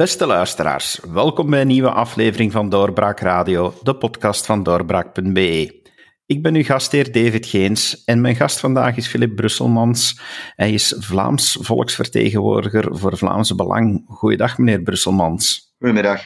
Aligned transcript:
Beste 0.00 0.26
luisteraars, 0.26 1.00
welkom 1.12 1.50
bij 1.50 1.60
een 1.60 1.66
nieuwe 1.66 1.90
aflevering 1.90 2.52
van 2.52 2.68
Doorbraak 2.68 3.20
Radio, 3.20 3.74
de 3.82 3.96
podcast 3.96 4.46
van 4.46 4.62
doorbraak.be. 4.62 5.82
Ik 6.26 6.42
ben 6.42 6.54
uw 6.54 6.62
gastheer 6.62 7.12
David 7.12 7.46
Geens 7.46 8.04
en 8.04 8.20
mijn 8.20 8.36
gast 8.36 8.60
vandaag 8.60 8.96
is 8.96 9.08
Philip 9.08 9.36
Brusselmans. 9.36 10.20
Hij 10.56 10.72
is 10.72 10.94
Vlaams 10.98 11.58
volksvertegenwoordiger 11.60 12.96
voor 12.98 13.16
Vlaamse 13.18 13.54
Belang. 13.54 14.04
Goeiedag, 14.06 14.58
meneer 14.58 14.82
Brusselmans. 14.82 15.74
Goedemiddag. 15.78 16.24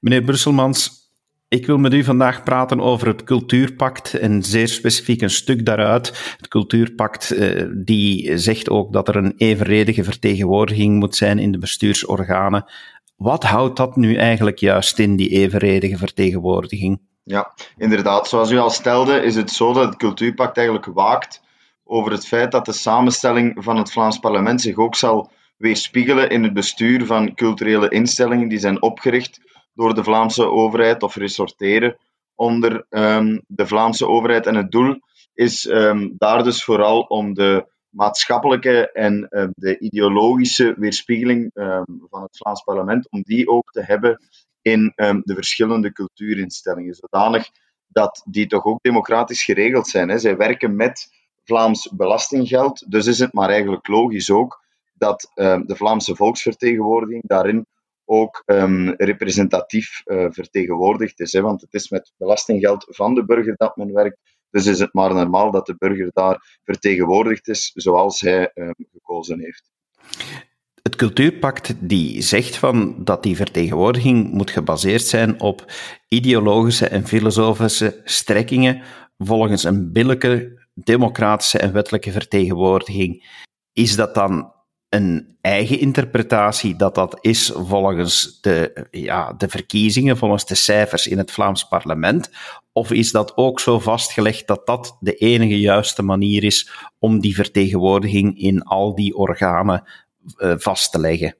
Meneer 0.00 0.22
Brusselmans, 0.22 1.03
ik 1.54 1.66
wil 1.66 1.78
met 1.78 1.92
u 1.92 2.04
vandaag 2.04 2.42
praten 2.42 2.80
over 2.80 3.06
het 3.06 3.24
Cultuurpact 3.24 4.14
en 4.14 4.42
zeer 4.42 4.68
specifiek 4.68 5.22
een 5.22 5.30
stuk 5.30 5.66
daaruit. 5.66 6.34
Het 6.36 6.48
Cultuurpact 6.48 7.30
eh, 7.30 7.64
die 7.74 8.38
zegt 8.38 8.70
ook 8.70 8.92
dat 8.92 9.08
er 9.08 9.16
een 9.16 9.34
evenredige 9.36 10.04
vertegenwoordiging 10.04 10.98
moet 10.98 11.16
zijn 11.16 11.38
in 11.38 11.52
de 11.52 11.58
bestuursorganen. 11.58 12.64
Wat 13.16 13.44
houdt 13.44 13.76
dat 13.76 13.96
nu 13.96 14.16
eigenlijk 14.16 14.58
juist 14.58 14.98
in, 14.98 15.16
die 15.16 15.28
evenredige 15.28 15.96
vertegenwoordiging? 15.96 17.00
Ja, 17.24 17.54
inderdaad. 17.76 18.28
Zoals 18.28 18.50
u 18.50 18.58
al 18.58 18.70
stelde, 18.70 19.22
is 19.22 19.36
het 19.36 19.50
zo 19.50 19.72
dat 19.72 19.84
het 19.84 19.96
Cultuurpact 19.96 20.56
eigenlijk 20.56 20.86
waakt 20.86 21.42
over 21.84 22.12
het 22.12 22.26
feit 22.26 22.52
dat 22.52 22.64
de 22.64 22.72
samenstelling 22.72 23.64
van 23.64 23.76
het 23.76 23.92
Vlaams 23.92 24.18
parlement 24.18 24.60
zich 24.60 24.76
ook 24.76 24.94
zal 24.94 25.30
weerspiegelen 25.56 26.30
in 26.30 26.42
het 26.42 26.52
bestuur 26.52 27.06
van 27.06 27.34
culturele 27.34 27.88
instellingen 27.88 28.48
die 28.48 28.58
zijn 28.58 28.82
opgericht 28.82 29.40
door 29.74 29.94
de 29.94 30.04
Vlaamse 30.04 30.50
overheid 30.50 31.02
of 31.02 31.14
resorteren 31.14 31.96
onder 32.34 32.86
um, 32.90 33.42
de 33.46 33.66
Vlaamse 33.66 34.06
overheid. 34.08 34.46
En 34.46 34.54
het 34.54 34.70
doel 34.70 34.98
is 35.34 35.64
um, 35.64 36.14
daar 36.18 36.44
dus 36.44 36.64
vooral 36.64 37.00
om 37.00 37.34
de 37.34 37.72
maatschappelijke 37.88 38.92
en 38.92 39.26
uh, 39.30 39.46
de 39.54 39.78
ideologische 39.78 40.74
weerspiegeling 40.78 41.50
van 42.10 42.22
het 42.22 42.36
Vlaams 42.36 42.62
parlement, 42.62 43.10
om 43.10 43.22
die 43.22 43.48
ook 43.48 43.70
te 43.70 43.82
hebben 43.82 44.18
in 44.62 44.92
de 44.96 45.34
verschillende 45.34 45.92
cultuurinstellingen, 45.92 46.94
zodanig 46.94 47.48
dat 47.86 48.22
die 48.30 48.46
toch 48.46 48.64
ook 48.64 48.82
democratisch 48.82 49.44
geregeld 49.44 49.88
zijn. 49.88 50.08
Hè. 50.08 50.18
Zij 50.18 50.36
werken 50.36 50.76
met 50.76 51.08
Vlaams 51.44 51.90
belastinggeld, 51.96 52.90
dus 52.90 53.06
is 53.06 53.18
het 53.18 53.32
maar 53.32 53.48
eigenlijk 53.48 53.88
logisch 53.88 54.30
ook 54.30 54.62
dat 54.94 55.30
de 55.34 55.74
Vlaamse 55.76 56.16
volksvertegenwoordiging 56.16 57.22
daarin 57.26 57.66
ook 58.04 58.42
um, 58.46 58.94
representatief 58.96 60.02
uh, 60.04 60.26
vertegenwoordigd 60.30 61.20
is. 61.20 61.32
Hè, 61.32 61.40
want 61.40 61.60
het 61.60 61.74
is 61.74 61.88
met 61.88 62.12
belastinggeld 62.16 62.86
van 62.88 63.14
de 63.14 63.24
burger 63.24 63.54
dat 63.56 63.76
men 63.76 63.92
werkt. 63.92 64.18
Dus 64.50 64.66
is 64.66 64.78
het 64.78 64.92
maar 64.92 65.14
normaal 65.14 65.50
dat 65.50 65.66
de 65.66 65.76
burger 65.78 66.10
daar 66.12 66.58
vertegenwoordigd 66.64 67.48
is 67.48 67.70
zoals 67.74 68.20
hij 68.20 68.50
um, 68.54 68.74
gekozen 68.92 69.40
heeft. 69.40 69.70
Het 70.82 70.96
cultuurpact 70.96 71.88
die 71.88 72.22
zegt 72.22 72.56
van 72.56 73.04
dat 73.04 73.22
die 73.22 73.36
vertegenwoordiging 73.36 74.32
moet 74.32 74.50
gebaseerd 74.50 75.02
zijn 75.02 75.40
op 75.40 75.72
ideologische 76.08 76.88
en 76.88 77.06
filosofische 77.06 78.00
strekkingen 78.04 78.82
volgens 79.18 79.64
een 79.64 79.92
billijke 79.92 80.62
democratische 80.74 81.58
en 81.58 81.72
wettelijke 81.72 82.12
vertegenwoordiging. 82.12 83.42
Is 83.72 83.96
dat 83.96 84.14
dan 84.14 84.52
een 84.94 85.36
eigen 85.40 85.78
interpretatie 85.78 86.76
dat 86.76 86.94
dat 86.94 87.18
is 87.20 87.52
volgens 87.54 88.38
de, 88.40 88.86
ja, 88.90 89.32
de 89.32 89.48
verkiezingen, 89.48 90.16
volgens 90.16 90.46
de 90.46 90.54
cijfers 90.54 91.06
in 91.06 91.18
het 91.18 91.30
Vlaams 91.30 91.68
parlement? 91.68 92.30
Of 92.72 92.92
is 92.92 93.12
dat 93.12 93.36
ook 93.36 93.60
zo 93.60 93.78
vastgelegd 93.78 94.46
dat 94.46 94.66
dat 94.66 94.96
de 95.00 95.14
enige 95.14 95.60
juiste 95.60 96.02
manier 96.02 96.44
is 96.44 96.70
om 96.98 97.20
die 97.20 97.34
vertegenwoordiging 97.34 98.38
in 98.38 98.62
al 98.62 98.94
die 98.94 99.16
organen 99.16 99.82
uh, 100.38 100.54
vast 100.56 100.92
te 100.92 101.00
leggen? 101.00 101.36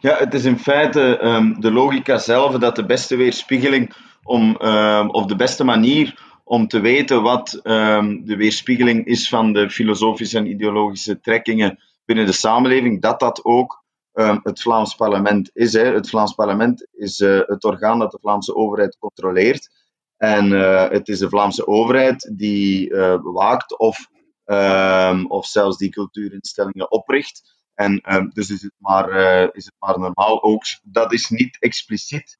Ja, 0.00 0.16
het 0.18 0.34
is 0.34 0.44
in 0.44 0.58
feite 0.58 1.20
um, 1.22 1.60
de 1.60 1.70
logica 1.70 2.18
zelf 2.18 2.58
dat 2.58 2.76
de 2.76 2.86
beste 2.86 3.16
weerspiegeling 3.16 3.94
om, 4.22 4.56
um, 4.62 5.10
of 5.10 5.26
de 5.26 5.36
beste 5.36 5.64
manier 5.64 6.18
om 6.44 6.68
te 6.68 6.80
weten 6.80 7.22
wat 7.22 7.60
um, 7.62 8.26
de 8.26 8.36
weerspiegeling 8.36 9.06
is 9.06 9.28
van 9.28 9.52
de 9.52 9.70
filosofische 9.70 10.38
en 10.38 10.46
ideologische 10.46 11.20
trekkingen 11.20 11.78
binnen 12.04 12.26
de 12.26 12.32
samenleving, 12.32 13.02
dat 13.02 13.20
dat 13.20 13.44
ook 13.44 13.84
um, 14.12 14.40
het 14.42 14.60
Vlaams 14.60 14.94
parlement 14.94 15.50
is. 15.52 15.72
Hè. 15.72 15.94
Het 15.94 16.08
Vlaams 16.08 16.34
parlement 16.34 16.86
is 16.92 17.20
uh, 17.20 17.40
het 17.46 17.64
orgaan 17.64 17.98
dat 17.98 18.10
de 18.10 18.18
Vlaamse 18.20 18.54
overheid 18.54 18.96
controleert. 18.98 19.68
En 20.16 20.46
uh, 20.46 20.88
het 20.88 21.08
is 21.08 21.18
de 21.18 21.28
Vlaamse 21.28 21.66
overheid 21.66 22.32
die 22.36 22.88
bewaakt 23.22 23.78
of, 23.78 24.08
um, 24.44 25.26
of 25.30 25.46
zelfs 25.46 25.76
die 25.76 25.90
cultuurinstellingen 25.90 26.90
opricht. 26.90 27.52
En 27.74 28.14
um, 28.14 28.30
dus 28.32 28.50
is 28.50 28.62
het, 28.62 28.74
maar, 28.78 29.10
is 29.54 29.64
het 29.64 29.74
maar 29.78 29.98
normaal 29.98 30.42
ook. 30.42 30.62
Dat 30.82 31.12
is 31.12 31.28
niet 31.28 31.56
expliciet 31.60 32.38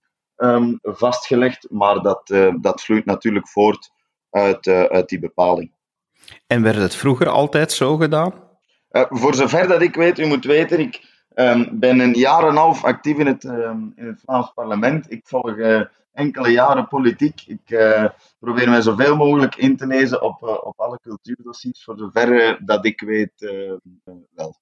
vastgelegd, 0.82 1.70
maar 1.70 2.02
dat, 2.02 2.26
dat 2.60 2.82
vloeit 2.82 3.04
natuurlijk 3.04 3.48
voort 3.48 3.90
uit, 4.30 4.66
uit 4.66 5.08
die 5.08 5.18
bepaling. 5.18 5.72
En 6.46 6.62
werd 6.62 6.76
het 6.76 6.94
vroeger 6.94 7.28
altijd 7.28 7.72
zo 7.72 7.96
gedaan? 7.96 8.43
Uh, 8.94 9.04
voor 9.08 9.34
zover 9.34 9.68
dat 9.68 9.82
ik 9.82 9.94
weet, 9.94 10.18
u 10.18 10.26
moet 10.26 10.44
weten, 10.44 10.78
ik 10.78 11.00
um, 11.34 11.78
ben 11.78 11.98
een 11.98 12.12
jaar 12.12 12.48
en 12.48 12.56
half 12.56 12.84
actief 12.84 13.18
in 13.18 13.26
het, 13.26 13.44
um, 13.44 13.92
in 13.96 14.06
het 14.06 14.20
Vlaams 14.20 14.52
parlement. 14.54 15.10
Ik 15.10 15.26
volg 15.26 15.56
uh, 15.56 15.84
enkele 16.12 16.48
jaren 16.48 16.88
politiek. 16.88 17.42
Ik 17.46 17.70
uh, 17.70 18.08
probeer 18.38 18.68
mij 18.68 18.82
zoveel 18.82 19.16
mogelijk 19.16 19.56
in 19.56 19.76
te 19.76 19.86
lezen 19.86 20.22
op, 20.22 20.42
op 20.42 20.80
alle 20.80 20.98
cultuurdossiers, 21.02 21.84
voor 21.84 21.98
zover 21.98 22.58
dat 22.64 22.84
ik 22.84 23.00
weet 23.00 23.32
wel. 24.34 24.56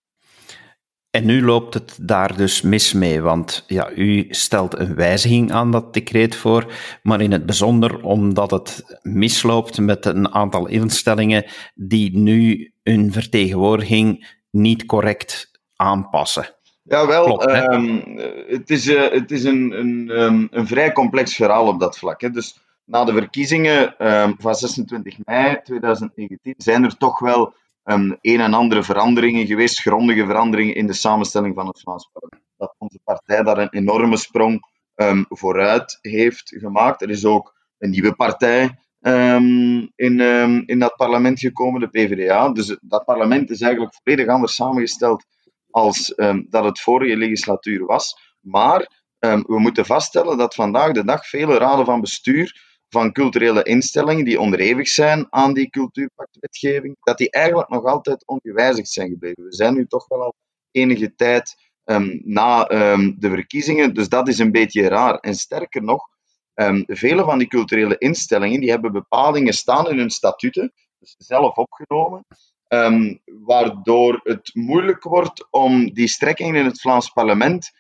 En 1.13 1.27
nu 1.27 1.45
loopt 1.45 1.75
het 1.75 1.99
daar 2.03 2.37
dus 2.37 2.63
mis 2.63 2.93
mee, 2.93 3.21
want 3.21 3.65
ja, 3.67 3.91
u 3.91 4.27
stelt 4.31 4.79
een 4.79 4.95
wijziging 4.95 5.53
aan 5.53 5.71
dat 5.71 5.95
decreet 5.95 6.37
voor, 6.37 6.73
maar 7.03 7.21
in 7.21 7.33
het 7.33 7.47
bijzonder 7.47 8.03
omdat 8.03 8.51
het 8.51 8.99
misloopt 9.03 9.79
met 9.79 10.07
een 10.07 10.35
aantal 10.35 10.67
instellingen 10.69 11.45
die 11.75 12.19
nu 12.19 12.73
hun 12.83 13.13
vertegenwoordiging 13.13 14.27
niet 14.51 14.87
correct 14.87 15.61
aanpassen. 15.77 16.55
Jawel, 16.83 17.25
Klopt, 17.25 17.47
um, 17.47 18.03
het 18.47 18.71
is, 18.71 18.87
uh, 18.87 19.11
het 19.11 19.31
is 19.31 19.45
een, 19.45 19.79
een, 19.79 20.11
um, 20.11 20.49
een 20.51 20.67
vrij 20.67 20.93
complex 20.93 21.35
verhaal 21.35 21.67
op 21.67 21.81
dat 21.81 21.99
vlak. 21.99 22.21
Hè. 22.21 22.31
Dus 22.31 22.59
na 22.85 23.05
de 23.05 23.13
verkiezingen 23.13 24.13
um, 24.13 24.35
van 24.39 24.55
26 24.55 25.17
mei 25.25 25.61
2019 25.65 26.55
zijn 26.57 26.85
er 26.85 26.97
toch 26.97 27.19
wel 27.19 27.55
um, 27.85 28.19
een 28.21 28.41
en 28.41 28.55
andere 28.55 28.83
veranderingen 28.83 29.47
geweest, 29.47 29.81
grondige 29.81 30.27
veranderingen 30.27 30.75
in 30.75 30.87
de 30.87 30.93
samenstelling 30.93 31.55
van 31.55 31.67
het 31.67 31.81
Vlaams 31.81 32.11
parlement. 32.13 32.51
Dat 32.57 32.75
onze 32.79 32.99
partij 33.05 33.43
daar 33.43 33.59
een 33.59 33.73
enorme 33.73 34.17
sprong 34.17 34.71
um, 34.95 35.25
vooruit 35.29 35.99
heeft 36.01 36.57
gemaakt. 36.59 37.03
Er 37.03 37.11
is 37.11 37.25
ook 37.25 37.55
een 37.79 37.91
nieuwe 37.91 38.15
partij 38.15 38.79
um, 39.01 39.93
in, 39.95 40.21
in 40.67 40.79
dat 40.79 40.97
parlement 40.97 41.41
gekomen, 41.41 41.81
de 41.81 41.89
PvdA. 41.89 42.53
Dus 42.53 42.79
dat 42.81 43.05
parlement 43.05 43.51
is 43.51 43.61
eigenlijk 43.61 43.95
volledig 44.03 44.27
anders 44.27 44.55
samengesteld 44.55 45.25
als 45.71 46.15
dat 46.49 46.65
het 46.65 46.81
vorige 46.81 47.17
legislatuur 47.17 47.85
was. 47.87 48.37
Maar 48.41 48.91
we 49.19 49.59
moeten 49.59 49.87
vaststellen 49.87 50.39
dat 50.39 50.55
vandaag 50.55 50.93
de 50.93 51.05
dag 51.05 51.29
vele 51.29 51.59
raden 51.59 51.85
van 51.85 52.01
bestuur 52.01 52.72
van 52.93 53.13
culturele 53.13 53.63
instellingen 53.63 54.25
die 54.25 54.41
onderhevig 54.41 54.89
zijn 54.89 55.27
aan 55.31 55.55
die 55.55 55.71
cultuurpactwetgeving, 55.71 56.97
dat 57.01 57.19
die 57.19 57.31
eigenlijk 57.31 57.69
nog 57.69 57.85
altijd 57.85 58.27
ongewijzigd 58.27 58.89
zijn 58.89 59.09
gebleven. 59.09 59.45
We 59.45 59.55
zijn 59.55 59.75
nu 59.75 59.87
toch 59.87 60.09
wel 60.09 60.23
al 60.23 60.35
enige 60.71 61.15
tijd 61.15 61.55
um, 61.85 62.21
na 62.25 62.71
um, 62.71 63.17
de 63.19 63.29
verkiezingen, 63.29 63.95
dus 63.95 64.09
dat 64.09 64.29
is 64.29 64.39
een 64.39 64.53
beetje 64.53 64.89
raar. 64.89 65.15
En 65.15 65.35
sterker 65.35 65.83
nog, 65.83 66.09
um, 66.55 66.85
vele 66.87 67.25
van 67.25 67.39
die 67.39 67.49
culturele 67.49 67.99
instellingen 67.99 68.61
die 68.61 68.71
hebben 68.71 68.93
bepalingen 68.93 69.53
staan 69.53 69.91
in 69.91 69.99
hun 69.99 70.11
statuten, 70.11 70.73
dus 70.99 71.15
zelf 71.19 71.57
opgenomen, 71.57 72.27
waardoor 73.45 74.21
het 74.23 74.51
moeilijk 74.55 75.03
wordt 75.03 75.47
om 75.51 75.93
die 75.93 76.09
strekkingen 76.09 76.55
in 76.55 76.65
het 76.65 76.81
Vlaams 76.81 77.11
parlement 77.11 77.71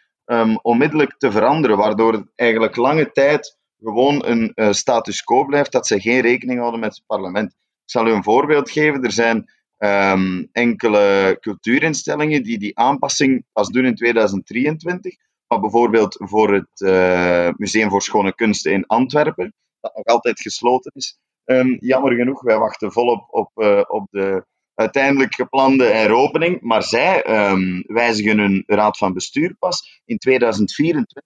onmiddellijk 0.62 1.14
te 1.18 1.30
veranderen, 1.30 1.76
waardoor 1.76 2.12
het 2.12 2.26
eigenlijk 2.34 2.76
lange 2.76 3.12
tijd 3.12 3.60
gewoon 3.82 4.26
een 4.26 4.52
uh, 4.54 4.72
status 4.72 5.22
quo 5.22 5.44
blijft, 5.44 5.72
dat 5.72 5.86
ze 5.86 6.00
geen 6.00 6.20
rekening 6.20 6.58
houden 6.58 6.80
met 6.80 6.94
het 6.94 7.06
parlement. 7.06 7.52
Ik 7.52 7.90
zal 7.90 8.06
u 8.06 8.10
een 8.10 8.22
voorbeeld 8.22 8.70
geven. 8.70 9.02
Er 9.02 9.12
zijn 9.12 9.50
um, 9.78 10.48
enkele 10.52 11.36
cultuurinstellingen 11.40 12.42
die 12.42 12.58
die 12.58 12.78
aanpassing 12.78 13.44
pas 13.52 13.68
doen 13.68 13.84
in 13.84 13.94
2023. 13.94 15.14
Maar 15.46 15.60
bijvoorbeeld 15.60 16.16
voor 16.18 16.54
het 16.54 16.80
uh, 16.80 17.48
Museum 17.56 17.90
voor 17.90 18.02
Schone 18.02 18.34
Kunsten 18.34 18.72
in 18.72 18.86
Antwerpen, 18.86 19.54
dat 19.80 19.96
nog 19.96 20.04
altijd 20.04 20.40
gesloten 20.40 20.92
is. 20.94 21.18
Um, 21.44 21.76
jammer 21.80 22.12
genoeg, 22.12 22.42
wij 22.42 22.58
wachten 22.58 22.92
volop 22.92 23.26
op, 23.30 23.50
uh, 23.54 23.82
op 23.88 24.06
de 24.10 24.44
uiteindelijk 24.74 25.34
geplande 25.34 25.84
heropening. 25.84 26.60
Maar 26.60 26.82
zij 26.82 27.48
um, 27.50 27.82
wijzigen 27.86 28.38
hun 28.38 28.62
raad 28.66 28.98
van 28.98 29.12
bestuur 29.12 29.54
pas 29.58 30.02
in 30.04 30.18
2024 30.18 31.22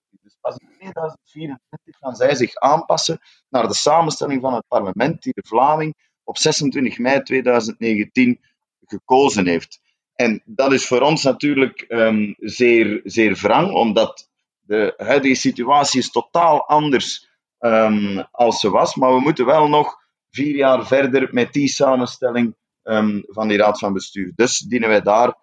in 0.55 0.69
2024 0.69 1.97
gaan 1.99 2.15
zij 2.15 2.35
zich 2.35 2.55
aanpassen 2.55 3.19
naar 3.49 3.69
de 3.69 3.75
samenstelling 3.75 4.41
van 4.41 4.55
het 4.55 4.67
parlement 4.69 5.23
die 5.23 5.33
de 5.33 5.45
Vlaming 5.47 5.95
op 6.25 6.39
26 6.39 6.99
mei 6.99 7.23
2019 7.23 8.41
gekozen 8.85 9.47
heeft. 9.47 9.81
En 10.15 10.43
dat 10.45 10.73
is 10.73 10.87
voor 10.87 11.01
ons 11.01 11.23
natuurlijk 11.23 11.85
um, 11.89 12.35
zeer, 12.39 13.01
zeer 13.05 13.35
wrang, 13.35 13.73
omdat 13.73 14.29
De 14.61 14.95
huidige 14.97 15.35
situatie 15.35 16.01
is 16.01 16.11
totaal 16.11 16.69
anders 16.69 17.29
um, 17.59 18.19
als 18.31 18.61
ze 18.61 18.71
was, 18.71 18.95
maar 18.95 19.15
we 19.15 19.21
moeten 19.21 19.47
wel 19.47 19.69
nog 19.69 19.97
vier 20.31 20.57
jaar 20.57 20.87
verder 20.87 21.29
met 21.33 21.53
die 21.53 21.69
samenstelling 21.69 22.57
um, 22.83 23.23
van 23.27 23.49
die 23.49 23.59
raad 23.59 23.79
van 23.79 23.93
bestuur. 23.93 24.33
Dus 24.35 24.59
dienen 24.59 24.89
wij 24.89 25.01
daar 25.01 25.35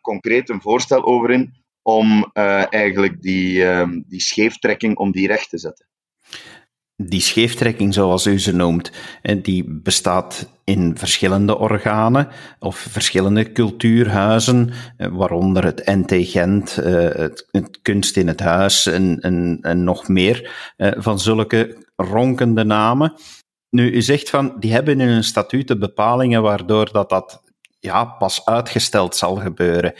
concreet 0.00 0.48
een 0.48 0.60
voorstel 0.60 1.04
over 1.04 1.30
in 1.30 1.59
om 1.82 2.30
uh, 2.34 2.72
eigenlijk 2.72 3.22
die, 3.22 3.64
die 4.06 4.20
scheeftrekking 4.20 4.96
om 4.96 5.12
die 5.12 5.26
recht 5.26 5.50
te 5.50 5.58
zetten 5.58 5.88
die 7.02 7.20
scheeftrekking, 7.20 7.94
zoals 7.94 8.26
u 8.26 8.38
ze 8.38 8.52
noemt, 8.54 8.90
die 9.42 9.64
bestaat 9.68 10.48
in 10.64 10.98
verschillende 10.98 11.58
organen 11.58 12.28
of 12.58 12.76
verschillende 12.76 13.52
cultuurhuizen, 13.52 14.72
waaronder 14.96 15.64
het 15.64 15.82
NT 15.86 16.12
Gent, 16.12 16.78
eh, 16.78 16.94
het, 16.94 17.78
Kunst 17.82 18.16
in 18.16 18.28
het 18.28 18.40
Huis 18.40 18.86
en, 18.86 19.18
en, 19.20 19.58
en 19.62 19.84
nog 19.84 20.08
meer 20.08 20.72
eh, 20.76 20.90
van 20.96 21.18
zulke 21.18 21.86
ronkende 21.96 22.64
namen. 22.64 23.12
Nu, 23.70 23.90
u 23.90 24.02
zegt 24.02 24.30
van, 24.30 24.56
die 24.58 24.72
hebben 24.72 25.00
in 25.00 25.08
hun 25.08 25.24
statuten 25.24 25.78
bepalingen 25.78 26.42
waardoor 26.42 26.92
dat, 26.92 27.08
dat 27.08 27.42
ja, 27.78 28.04
pas 28.04 28.44
uitgesteld 28.44 29.16
zal 29.16 29.36
gebeuren. 29.36 29.94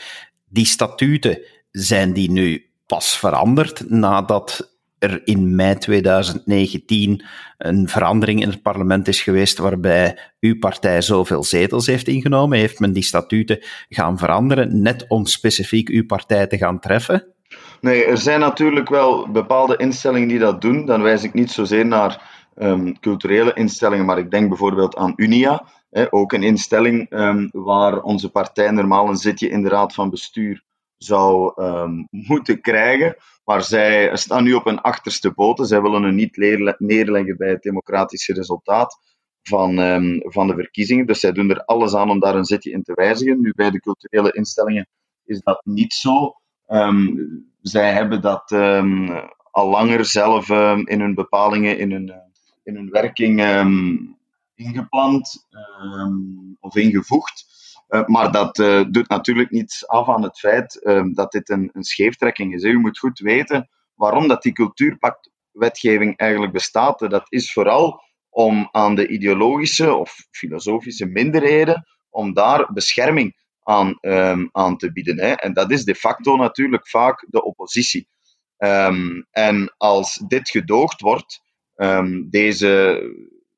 Die 0.45 0.65
statuten, 0.65 1.39
zijn 1.71 2.13
die 2.13 2.31
nu 2.31 2.65
pas 2.85 3.17
veranderd 3.17 3.89
nadat 3.89 4.71
er 4.99 5.21
in 5.25 5.55
mei 5.55 5.77
2019 5.77 7.23
een 7.57 7.89
verandering 7.89 8.41
in 8.41 8.49
het 8.49 8.61
parlement 8.61 9.07
is 9.07 9.21
geweest 9.21 9.57
waarbij 9.57 10.17
uw 10.39 10.59
partij 10.59 11.01
zoveel 11.01 11.43
zetels 11.43 11.85
heeft 11.85 12.07
ingenomen? 12.07 12.57
Heeft 12.57 12.79
men 12.79 12.93
die 12.93 13.03
statuten 13.03 13.59
gaan 13.89 14.17
veranderen, 14.17 14.81
net 14.81 15.05
om 15.07 15.25
specifiek 15.25 15.89
uw 15.89 16.05
partij 16.05 16.47
te 16.47 16.57
gaan 16.57 16.79
treffen? 16.79 17.25
Nee, 17.81 18.05
er 18.05 18.17
zijn 18.17 18.39
natuurlijk 18.39 18.89
wel 18.89 19.31
bepaalde 19.31 19.77
instellingen 19.77 20.27
die 20.27 20.39
dat 20.39 20.61
doen. 20.61 20.85
Dan 20.85 21.01
wijs 21.01 21.23
ik 21.23 21.33
niet 21.33 21.51
zozeer 21.51 21.85
naar 21.85 22.21
um, 22.57 22.99
culturele 22.99 23.53
instellingen, 23.53 24.05
maar 24.05 24.17
ik 24.17 24.31
denk 24.31 24.47
bijvoorbeeld 24.47 24.95
aan 24.95 25.13
Unia. 25.15 25.65
Hè, 25.89 26.13
ook 26.13 26.33
een 26.33 26.43
instelling 26.43 27.07
um, 27.09 27.49
waar 27.51 28.01
onze 28.01 28.29
partij 28.29 28.71
normaal 28.71 29.09
een 29.09 29.15
zitje 29.15 29.49
in 29.49 29.63
de 29.63 29.69
raad 29.69 29.93
van 29.93 30.09
bestuur 30.09 30.63
zou 31.03 31.61
um, 31.63 32.07
moeten 32.09 32.61
krijgen. 32.61 33.15
Maar 33.43 33.63
zij 33.63 34.15
staan 34.15 34.43
nu 34.43 34.53
op 34.53 34.65
een 34.65 34.81
achterste 34.81 35.31
poten. 35.31 35.65
Zij 35.65 35.81
willen 35.81 36.03
een 36.03 36.15
niet 36.15 36.37
neerleggen 36.77 37.37
bij 37.37 37.49
het 37.49 37.61
democratische 37.61 38.33
resultaat 38.33 38.99
van, 39.41 39.77
um, 39.77 40.21
van 40.23 40.47
de 40.47 40.53
verkiezingen. 40.53 41.05
Dus 41.05 41.19
zij 41.19 41.31
doen 41.31 41.49
er 41.49 41.63
alles 41.65 41.95
aan 41.95 42.09
om 42.09 42.19
daar 42.19 42.35
een 42.35 42.45
zitje 42.45 42.71
in 42.71 42.83
te 42.83 42.93
wijzigen. 42.93 43.41
Nu, 43.41 43.53
bij 43.55 43.71
de 43.71 43.79
culturele 43.79 44.31
instellingen 44.31 44.87
is 45.25 45.41
dat 45.41 45.61
niet 45.65 45.93
zo. 45.93 46.33
Um, 46.67 47.51
zij 47.61 47.93
hebben 47.93 48.21
dat 48.21 48.51
al 49.51 49.69
langer 49.69 50.05
zelf 50.05 50.49
in 50.83 50.99
hun 50.99 51.15
bepalingen, 51.15 51.77
in 51.77 51.91
hun, 51.91 52.13
in 52.63 52.75
hun 52.75 52.89
werking 52.89 53.39
ingepland 54.55 55.47
of 56.59 56.75
ingevoegd. 56.75 57.59
Uh, 57.91 58.05
maar 58.05 58.31
dat 58.31 58.59
uh, 58.59 58.83
doet 58.89 59.07
natuurlijk 59.07 59.49
niets 59.49 59.87
af 59.87 60.09
aan 60.09 60.23
het 60.23 60.39
feit 60.39 60.79
uh, 60.83 61.03
dat 61.13 61.31
dit 61.31 61.49
een, 61.49 61.69
een 61.73 61.83
scheeftrekking 61.83 62.53
is. 62.53 62.63
U 62.63 62.77
moet 62.79 62.99
goed 62.99 63.19
weten 63.19 63.69
waarom 63.95 64.27
dat 64.27 64.41
die 64.41 64.53
cultuurpactwetgeving 64.53 66.17
eigenlijk 66.17 66.51
bestaat. 66.51 66.99
Dat 66.99 67.25
is 67.29 67.53
vooral 67.53 68.01
om 68.29 68.69
aan 68.71 68.95
de 68.95 69.07
ideologische 69.07 69.93
of 69.93 70.27
filosofische 70.31 71.05
minderheden, 71.05 71.87
om 72.09 72.33
daar 72.33 72.73
bescherming 72.73 73.35
aan, 73.63 73.97
um, 74.01 74.49
aan 74.51 74.77
te 74.77 74.91
bieden. 74.91 75.19
Hè. 75.19 75.31
En 75.31 75.53
dat 75.53 75.71
is 75.71 75.83
de 75.83 75.95
facto 75.95 76.35
natuurlijk 76.35 76.87
vaak 76.87 77.25
de 77.29 77.43
oppositie. 77.43 78.07
Um, 78.57 79.27
en 79.31 79.73
als 79.77 80.23
dit 80.27 80.49
gedoogd 80.49 81.01
wordt, 81.01 81.41
deze 82.29 83.01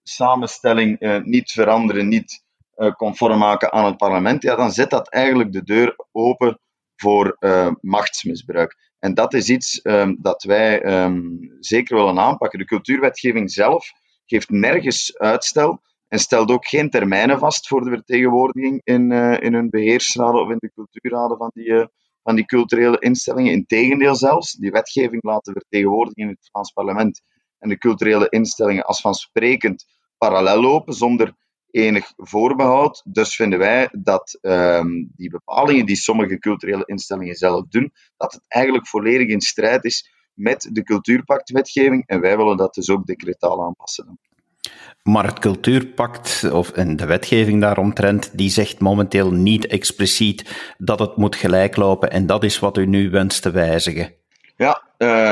samenstelling 0.03 1.21
niet 1.24 1.51
veranderen, 1.51 2.07
niet 2.07 2.44
eh, 2.52 2.52
conform 2.95 3.37
maken 3.37 3.71
aan 3.71 3.85
het 3.85 3.97
parlement, 3.97 4.41
ja, 4.41 4.55
dan 4.55 4.71
zet 4.71 4.89
dat 4.89 5.09
eigenlijk 5.09 5.51
de 5.51 5.63
deur 5.63 5.95
open 6.11 6.59
voor 6.95 7.37
uh, 7.39 7.71
machtsmisbruik. 7.81 8.91
En 8.99 9.13
dat 9.13 9.33
is 9.33 9.49
iets 9.49 9.79
um, 9.83 10.17
dat 10.21 10.43
wij 10.43 11.03
um, 11.03 11.55
zeker 11.59 11.95
willen 11.95 12.19
aanpakken. 12.19 12.59
De 12.59 12.65
cultuurwetgeving 12.65 13.51
zelf 13.51 13.91
geeft 14.25 14.49
nergens 14.49 15.17
uitstel 15.17 15.81
en 16.07 16.19
stelt 16.19 16.51
ook 16.51 16.67
geen 16.67 16.89
termijnen 16.89 17.39
vast 17.39 17.67
voor 17.67 17.83
de 17.83 17.89
vertegenwoordiging 17.89 18.81
in, 18.83 19.11
uh, 19.11 19.39
in 19.39 19.53
hun 19.53 19.69
beheersraden 19.69 20.41
of 20.41 20.49
in 20.49 20.57
de 20.59 20.71
cultuurraden 20.73 21.37
van 21.37 21.51
die, 21.53 21.87
van 22.23 22.35
die 22.35 22.45
culturele 22.45 22.99
instellingen. 22.99 23.51
Integendeel 23.51 24.15
zelfs, 24.15 24.51
die 24.51 24.71
wetgeving 24.71 25.23
laat 25.23 25.45
de 25.45 25.51
vertegenwoordiging 25.51 26.27
in 26.27 26.33
het 26.33 26.49
Vlaams 26.51 26.71
parlement 26.71 27.21
en 27.59 27.69
de 27.69 27.77
culturele 27.77 28.29
instellingen 28.29 28.83
als 28.83 29.01
vansprekend 29.01 29.85
parallel 30.17 30.61
lopen, 30.61 30.93
zonder 30.93 31.33
enig 31.73 32.13
voorbehoud. 32.15 33.01
Dus 33.05 33.35
vinden 33.35 33.59
wij 33.59 33.89
dat 33.91 34.37
um, 34.41 35.11
die 35.15 35.29
bepalingen 35.29 35.85
die 35.85 35.95
sommige 35.95 36.39
culturele 36.39 36.83
instellingen 36.85 37.35
zelf 37.35 37.65
doen, 37.69 37.91
dat 38.17 38.33
het 38.33 38.45
eigenlijk 38.47 38.87
volledig 38.87 39.27
in 39.27 39.41
strijd 39.41 39.83
is 39.83 40.11
met 40.33 40.69
de 40.71 40.83
cultuurpactwetgeving. 40.83 42.03
En 42.05 42.21
wij 42.21 42.37
willen 42.37 42.57
dat 42.57 42.73
dus 42.73 42.89
ook 42.89 43.05
decretaal 43.05 43.63
aanpassen. 43.63 44.19
Maar 45.03 45.25
het 45.25 45.39
cultuurpact 45.39 46.51
of, 46.51 46.71
en 46.71 46.95
de 46.95 47.05
wetgeving 47.05 47.61
daaromtrent, 47.61 48.37
die 48.37 48.49
zegt 48.49 48.79
momenteel 48.79 49.31
niet 49.31 49.67
expliciet 49.67 50.73
dat 50.77 50.99
het 50.99 51.17
moet 51.17 51.35
gelijklopen. 51.35 52.11
En 52.11 52.25
dat 52.25 52.43
is 52.43 52.59
wat 52.59 52.77
u 52.77 52.85
nu 52.85 53.09
wenst 53.09 53.41
te 53.41 53.51
wijzigen. 53.51 54.13
Ja, 54.63 54.81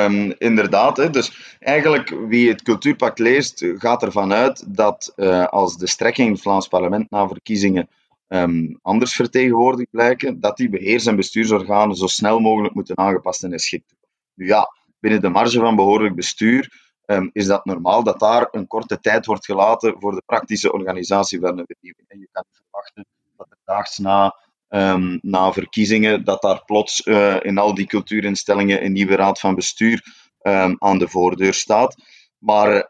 um, 0.06 0.34
inderdaad. 0.38 0.98
Hè. 0.98 1.10
Dus 1.10 1.56
eigenlijk, 1.60 2.10
wie 2.28 2.50
het 2.50 2.62
cultuurpact 2.62 3.20
leest, 3.20 3.66
gaat 3.78 4.04
ervan 4.04 4.34
uit 4.34 4.76
dat 4.76 5.14
uh, 5.16 5.46
als 5.46 5.78
de 5.78 5.88
strekking 5.88 6.28
in 6.28 6.34
het 6.34 6.42
Vlaams 6.42 6.68
parlement 6.68 7.10
na 7.10 7.28
verkiezingen 7.28 7.90
um, 8.28 8.80
anders 8.82 9.16
vertegenwoordigd 9.16 9.90
blijken, 9.92 10.40
dat 10.40 10.58
die 10.58 10.70
beheers- 10.70 11.06
en 11.06 11.16
bestuursorganen 11.16 11.96
zo 11.96 12.08
snel 12.08 12.40
mogelijk 12.40 12.74
moeten 12.74 12.98
aangepast 12.98 13.44
en 13.44 13.52
geschikt 13.52 13.92
worden. 13.92 14.10
Nu 14.34 14.46
ja, 14.46 14.74
binnen 15.00 15.22
de 15.22 15.30
marge 15.30 15.60
van 15.60 15.76
behoorlijk 15.76 16.16
bestuur 16.16 16.92
um, 17.06 17.30
is 17.34 17.46
dat 17.46 17.66
normaal 17.66 18.04
dat 18.04 18.20
daar 18.20 18.48
een 18.52 18.68
korte 18.68 19.00
tijd 19.00 19.26
wordt 19.26 19.46
gelaten 19.46 19.96
voor 20.00 20.12
de 20.12 20.24
praktische 20.26 20.74
organisatie 20.74 21.40
van 21.40 21.56
de 21.56 21.64
vernieuwing. 21.68 22.08
En 22.08 22.20
je 22.20 22.28
kan 22.32 22.44
verwachten 22.52 23.06
dat 23.38 23.48
er 23.50 23.58
daags 23.64 23.98
na 23.98 24.36
um, 24.72 25.20
na 25.22 25.54
verkiezingen, 25.54 26.24
dat 26.24 26.42
daar 26.42 26.66
plots 26.66 27.06
uh, 27.06 27.38
in 27.42 27.58
al 27.58 27.74
die 27.74 27.86
cultuurinstellingen 27.86 28.86
een 28.86 28.92
nieuwe 28.92 29.16
raad 29.16 29.40
van 29.40 29.56
bestuur 29.56 30.04
um, 30.42 30.76
aan 30.80 30.98
de 30.98 31.08
voordeur 31.08 31.54
staat. 31.54 31.96
Maar 32.38 32.88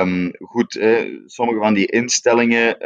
um, 0.00 0.30
goed, 0.38 0.76
eh, 0.76 1.18
sommige 1.26 1.58
van 1.58 1.74
die 1.74 1.86
instellingen 1.86 2.76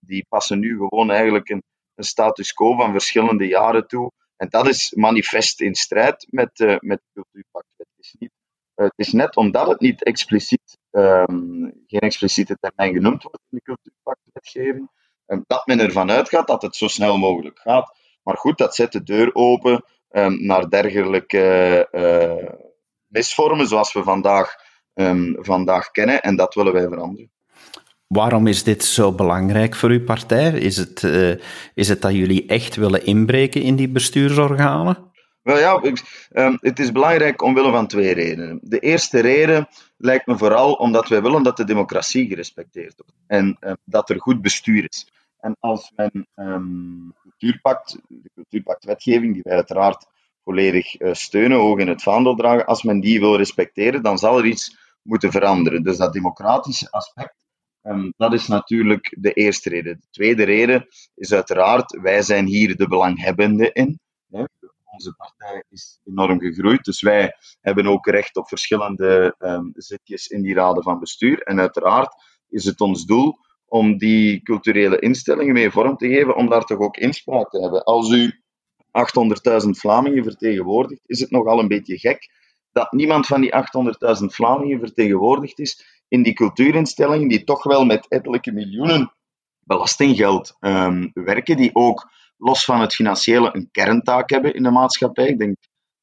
die 0.00 0.26
passen 0.28 0.58
nu 0.58 0.76
gewoon 0.76 1.10
eigenlijk 1.10 1.48
een, 1.48 1.62
een, 1.94 2.04
status 2.04 2.52
quo 2.52 2.76
van 2.76 2.92
verschillende 2.92 3.46
jaren 3.46 3.86
toe. 3.86 4.10
En 4.36 4.48
dat 4.48 4.68
is 4.68 4.92
manifest 4.96 5.60
in 5.60 5.74
strijd 5.74 6.26
met, 6.30 6.58
uh, 6.58 6.76
met 6.78 7.00
het 7.00 7.12
cultuurpact. 7.12 7.66
Het 7.76 7.86
is, 7.96 8.14
niet, 8.18 8.30
het 8.74 8.92
is 8.96 9.12
net 9.12 9.36
omdat 9.36 9.68
het 9.68 9.80
niet 9.80 10.04
expliciet, 10.04 10.78
geen 11.86 12.00
expliciete 12.00 12.56
termijn 12.60 12.94
genoemd 12.94 13.22
wordt 13.22 13.42
in 13.50 13.58
de 13.58 13.62
cultuurpactwetgeving, 13.62 14.88
dat 15.46 15.66
men 15.66 15.80
ervan 15.80 16.10
uitgaat 16.10 16.46
dat 16.46 16.62
het 16.62 16.76
zo 16.76 16.88
snel 16.88 17.18
mogelijk 17.18 17.58
gaat. 17.58 17.96
Maar 18.22 18.36
goed, 18.36 18.58
dat 18.58 18.74
zet 18.74 18.92
de 18.92 19.02
deur 19.02 19.30
open 19.34 19.84
um, 20.10 20.46
naar 20.46 20.68
dergelijke 20.68 21.88
uh, 21.92 22.50
misvormen 23.06 23.66
zoals 23.66 23.92
we 23.92 24.02
vandaag, 24.02 24.54
um, 24.94 25.36
vandaag 25.40 25.90
kennen. 25.90 26.22
En 26.22 26.36
dat 26.36 26.54
willen 26.54 26.72
wij 26.72 26.88
veranderen. 26.88 27.30
Waarom 28.06 28.46
is 28.46 28.62
dit 28.62 28.84
zo 28.84 29.12
belangrijk 29.12 29.74
voor 29.74 29.90
uw 29.90 30.04
partij? 30.04 30.52
Is 30.52 30.76
het, 30.76 31.02
uh, 31.02 31.34
is 31.74 31.88
het 31.88 32.02
dat 32.02 32.12
jullie 32.12 32.46
echt 32.46 32.76
willen 32.76 33.04
inbreken 33.04 33.62
in 33.62 33.76
die 33.76 33.88
bestuursorganen? 33.88 35.06
Wel 35.42 35.58
ja, 35.58 35.80
um, 36.32 36.58
het 36.60 36.78
is 36.78 36.92
belangrijk 36.92 37.42
omwille 37.42 37.70
van 37.70 37.86
twee 37.86 38.14
redenen. 38.14 38.58
De 38.62 38.78
eerste 38.78 39.20
reden 39.20 39.68
lijkt 39.96 40.26
me 40.26 40.38
vooral 40.38 40.72
omdat 40.72 41.08
wij 41.08 41.22
willen 41.22 41.42
dat 41.42 41.56
de 41.56 41.64
democratie 41.64 42.28
gerespecteerd 42.28 42.94
wordt 42.96 43.12
en 43.26 43.58
dat 43.84 44.10
er 44.10 44.20
goed 44.20 44.42
bestuur 44.42 44.86
is. 44.88 45.08
En 45.38 45.56
als 45.60 45.92
men 45.96 46.28
um, 46.34 47.14
cultuurpact, 47.22 47.98
de 48.08 48.30
cultuurpactwetgeving, 48.34 49.32
die 49.32 49.42
wij 49.42 49.54
uiteraard 49.54 50.06
volledig 50.44 51.00
uh, 51.00 51.12
steunen, 51.12 51.58
ook 51.58 51.78
in 51.78 51.88
het 51.88 52.02
vaandel 52.02 52.34
dragen, 52.34 52.66
als 52.66 52.82
men 52.82 53.00
die 53.00 53.20
wil 53.20 53.36
respecteren, 53.36 54.02
dan 54.02 54.18
zal 54.18 54.38
er 54.38 54.46
iets 54.46 54.76
moeten 55.02 55.30
veranderen. 55.30 55.82
Dus 55.82 55.96
dat 55.96 56.12
democratische 56.12 56.90
aspect, 56.90 57.46
um, 57.82 58.12
dat 58.16 58.32
is 58.32 58.46
natuurlijk 58.46 59.16
de 59.18 59.32
eerste 59.32 59.68
reden. 59.68 59.96
De 60.00 60.06
tweede 60.10 60.44
reden 60.44 60.86
is 61.14 61.32
uiteraard, 61.32 62.00
wij 62.00 62.22
zijn 62.22 62.46
hier 62.46 62.76
de 62.76 62.88
belanghebbenden 62.88 63.72
in. 63.72 64.00
Hè. 64.28 64.44
Onze 64.84 65.14
partij 65.16 65.64
is 65.68 66.00
enorm 66.04 66.40
gegroeid, 66.40 66.84
dus 66.84 67.00
wij 67.00 67.34
hebben 67.60 67.86
ook 67.86 68.06
recht 68.06 68.36
op 68.36 68.48
verschillende 68.48 69.34
um, 69.38 69.70
zitjes 69.74 70.26
in 70.26 70.42
die 70.42 70.54
raden 70.54 70.82
van 70.82 70.98
bestuur. 70.98 71.42
En 71.42 71.60
uiteraard 71.60 72.14
is 72.48 72.64
het 72.64 72.80
ons 72.80 73.04
doel 73.04 73.38
om 73.68 73.98
die 73.98 74.42
culturele 74.42 74.98
instellingen 74.98 75.54
mee 75.54 75.70
vorm 75.70 75.96
te 75.96 76.08
geven, 76.08 76.36
om 76.36 76.48
daar 76.48 76.64
toch 76.64 76.78
ook 76.78 76.96
inspraak 76.96 77.50
te 77.50 77.60
hebben. 77.60 77.84
Als 77.84 78.10
u 78.10 78.42
800.000 79.62 79.68
Vlamingen 79.70 80.24
vertegenwoordigt, 80.24 81.02
is 81.06 81.20
het 81.20 81.30
nogal 81.30 81.58
een 81.58 81.68
beetje 81.68 81.98
gek 81.98 82.28
dat 82.72 82.92
niemand 82.92 83.26
van 83.26 83.40
die 83.40 83.54
800.000 84.20 84.24
Vlamingen 84.24 84.78
vertegenwoordigd 84.78 85.58
is 85.58 86.02
in 86.08 86.22
die 86.22 86.32
cultuurinstellingen 86.32 87.28
die 87.28 87.44
toch 87.44 87.62
wel 87.62 87.84
met 87.84 88.08
ettelijke 88.08 88.52
miljoenen 88.52 89.12
belastinggeld 89.60 90.56
um, 90.60 91.10
werken, 91.14 91.56
die 91.56 91.74
ook 91.74 92.10
los 92.36 92.64
van 92.64 92.80
het 92.80 92.94
financiële 92.94 93.50
een 93.52 93.68
kerntaak 93.70 94.30
hebben 94.30 94.54
in 94.54 94.62
de 94.62 94.70
maatschappij. 94.70 95.26
Ik 95.26 95.38
denk 95.38 95.56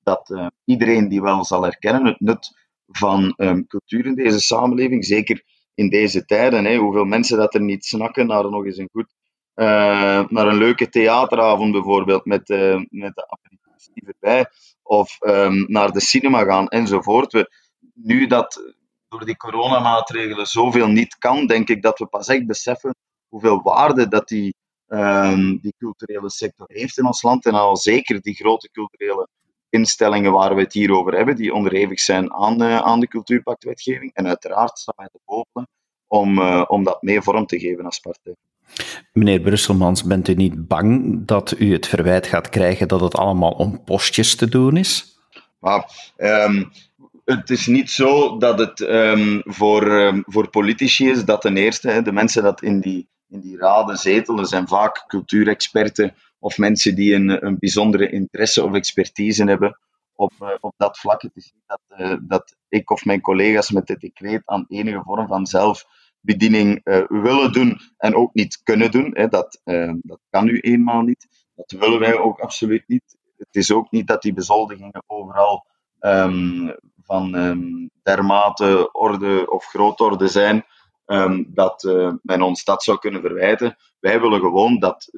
dat 0.03 0.29
uh, 0.29 0.47
iedereen 0.65 1.09
die 1.09 1.21
wel 1.21 1.45
zal 1.45 1.63
herkennen 1.63 2.05
het 2.05 2.19
nut 2.19 2.51
van 2.87 3.33
um, 3.37 3.67
cultuur 3.67 4.05
in 4.05 4.15
deze 4.15 4.39
samenleving, 4.39 5.05
zeker 5.05 5.43
in 5.75 5.89
deze 5.89 6.25
tijden, 6.25 6.65
hè, 6.65 6.75
hoeveel 6.77 7.05
mensen 7.05 7.37
dat 7.37 7.53
er 7.53 7.61
niet 7.61 7.85
snakken 7.85 8.27
naar 8.27 8.49
nog 8.49 8.65
eens 8.65 8.77
een 8.77 8.89
goed, 8.91 9.13
uh, 9.55 9.65
naar 10.27 10.47
een 10.47 10.57
leuke 10.57 10.89
theateravond 10.89 11.71
bijvoorbeeld, 11.71 12.25
met, 12.25 12.49
uh, 12.49 12.81
met 12.89 13.15
de 13.15 13.29
aperitiefs 13.29 13.89
erbij, 13.93 14.45
of 14.83 15.17
um, 15.21 15.65
naar 15.67 15.91
de 15.91 16.01
cinema 16.01 16.43
gaan 16.43 16.67
enzovoort. 16.67 17.31
We, 17.31 17.49
nu 17.93 18.27
dat 18.27 18.73
door 19.07 19.25
die 19.25 19.37
coronamaatregelen 19.37 20.45
zoveel 20.45 20.87
niet 20.87 21.17
kan, 21.17 21.47
denk 21.47 21.69
ik 21.69 21.81
dat 21.81 21.99
we 21.99 22.05
pas 22.05 22.27
echt 22.27 22.45
beseffen 22.45 22.95
hoeveel 23.27 23.61
waarde 23.61 24.07
dat 24.07 24.27
die, 24.27 24.55
um, 24.87 25.59
die 25.61 25.73
culturele 25.77 26.29
sector 26.29 26.65
heeft 26.69 26.97
in 26.97 27.05
ons 27.05 27.21
land. 27.21 27.45
En 27.45 27.53
al 27.53 27.77
zeker 27.77 28.21
die 28.21 28.35
grote 28.35 28.69
culturele 28.71 29.27
instellingen 29.75 30.31
waar 30.31 30.55
we 30.55 30.61
het 30.61 30.73
hier 30.73 30.91
over 30.91 31.15
hebben, 31.15 31.35
die 31.35 31.53
onderhevig 31.53 31.99
zijn 31.99 32.33
aan, 32.33 32.61
uh, 32.61 32.77
aan 32.77 32.99
de 32.99 33.07
cultuurpactwetgeving. 33.07 34.11
En 34.13 34.27
uiteraard 34.27 34.79
staan 34.79 34.95
wij 34.97 35.09
te 35.11 35.19
popelen 35.25 35.67
om, 36.07 36.39
uh, 36.39 36.63
om 36.67 36.83
dat 36.83 37.01
meer 37.01 37.23
vorm 37.23 37.45
te 37.45 37.59
geven 37.59 37.85
als 37.85 37.99
partij. 37.99 38.35
Meneer 39.13 39.39
Brusselmans, 39.39 40.03
bent 40.03 40.27
u 40.27 40.33
niet 40.33 40.67
bang 40.67 41.21
dat 41.25 41.55
u 41.57 41.73
het 41.73 41.87
verwijt 41.87 42.27
gaat 42.27 42.49
krijgen 42.49 42.87
dat 42.87 43.01
het 43.01 43.15
allemaal 43.15 43.51
om 43.51 43.83
postjes 43.83 44.35
te 44.35 44.49
doen 44.49 44.77
is? 44.77 45.19
Maar, 45.59 46.13
um, 46.17 46.71
het 47.25 47.49
is 47.49 47.67
niet 47.67 47.89
zo 47.89 48.37
dat 48.37 48.59
het 48.59 48.79
um, 48.79 49.41
voor, 49.43 49.91
um, 49.91 50.23
voor 50.25 50.49
politici 50.49 51.09
is 51.09 51.25
dat 51.25 51.41
ten 51.41 51.57
eerste, 51.57 51.89
hè, 51.89 52.01
de 52.01 52.11
mensen 52.11 52.43
dat 52.43 52.61
in 52.61 52.79
die, 52.79 53.07
in 53.29 53.39
die 53.39 53.57
raden 53.57 53.97
zetelen, 53.97 54.45
zijn 54.45 54.67
vaak 54.67 55.03
cultuurexperten 55.07 56.15
of 56.45 56.57
mensen 56.57 56.95
die 56.95 57.13
een, 57.13 57.45
een 57.45 57.59
bijzondere 57.59 58.09
interesse 58.09 58.63
of 58.63 58.73
expertise 58.73 59.43
hebben 59.43 59.79
op, 60.15 60.31
uh, 60.41 60.49
op 60.59 60.73
dat 60.77 60.97
vlak. 60.97 61.21
Het 61.21 61.35
is 61.35 61.51
niet 61.53 61.63
dat, 61.65 61.99
uh, 61.99 62.17
dat 62.21 62.55
ik 62.69 62.91
of 62.91 63.05
mijn 63.05 63.21
collega's 63.21 63.71
met 63.71 63.87
dit 63.87 63.99
decreet 63.99 64.41
aan 64.45 64.65
enige 64.67 65.01
vorm 65.03 65.27
van 65.27 65.45
zelfbediening 65.45 66.81
uh, 66.83 67.05
willen 67.07 67.51
doen 67.51 67.79
en 67.97 68.15
ook 68.15 68.33
niet 68.33 68.59
kunnen 68.63 68.91
doen. 68.91 69.11
Hè. 69.13 69.27
Dat, 69.27 69.61
dat 70.01 70.19
kan 70.29 70.45
nu 70.45 70.59
eenmaal 70.59 71.01
niet. 71.01 71.27
Dat 71.55 71.71
willen 71.71 71.99
wij 71.99 72.17
ook 72.17 72.39
absoluut 72.39 72.83
niet. 72.87 73.17
Het 73.37 73.55
is 73.55 73.71
ook 73.71 73.91
niet 73.91 74.07
dat 74.07 74.21
die 74.21 74.33
bezoldigingen 74.33 75.03
overal 75.07 75.65
um, 75.99 76.75
van 77.03 77.35
um, 77.35 77.89
dermate 78.03 78.91
orde 78.91 79.51
of 79.51 79.65
grootorde 79.65 80.27
zijn 80.27 80.65
um, 81.05 81.45
dat 81.53 81.83
men 82.21 82.41
ons 82.41 82.63
dat 82.63 82.83
zou 82.83 82.97
kunnen 82.97 83.21
verwijten. 83.21 83.77
Wij 83.99 84.21
willen 84.21 84.39
gewoon 84.39 84.79
dat 84.79 85.09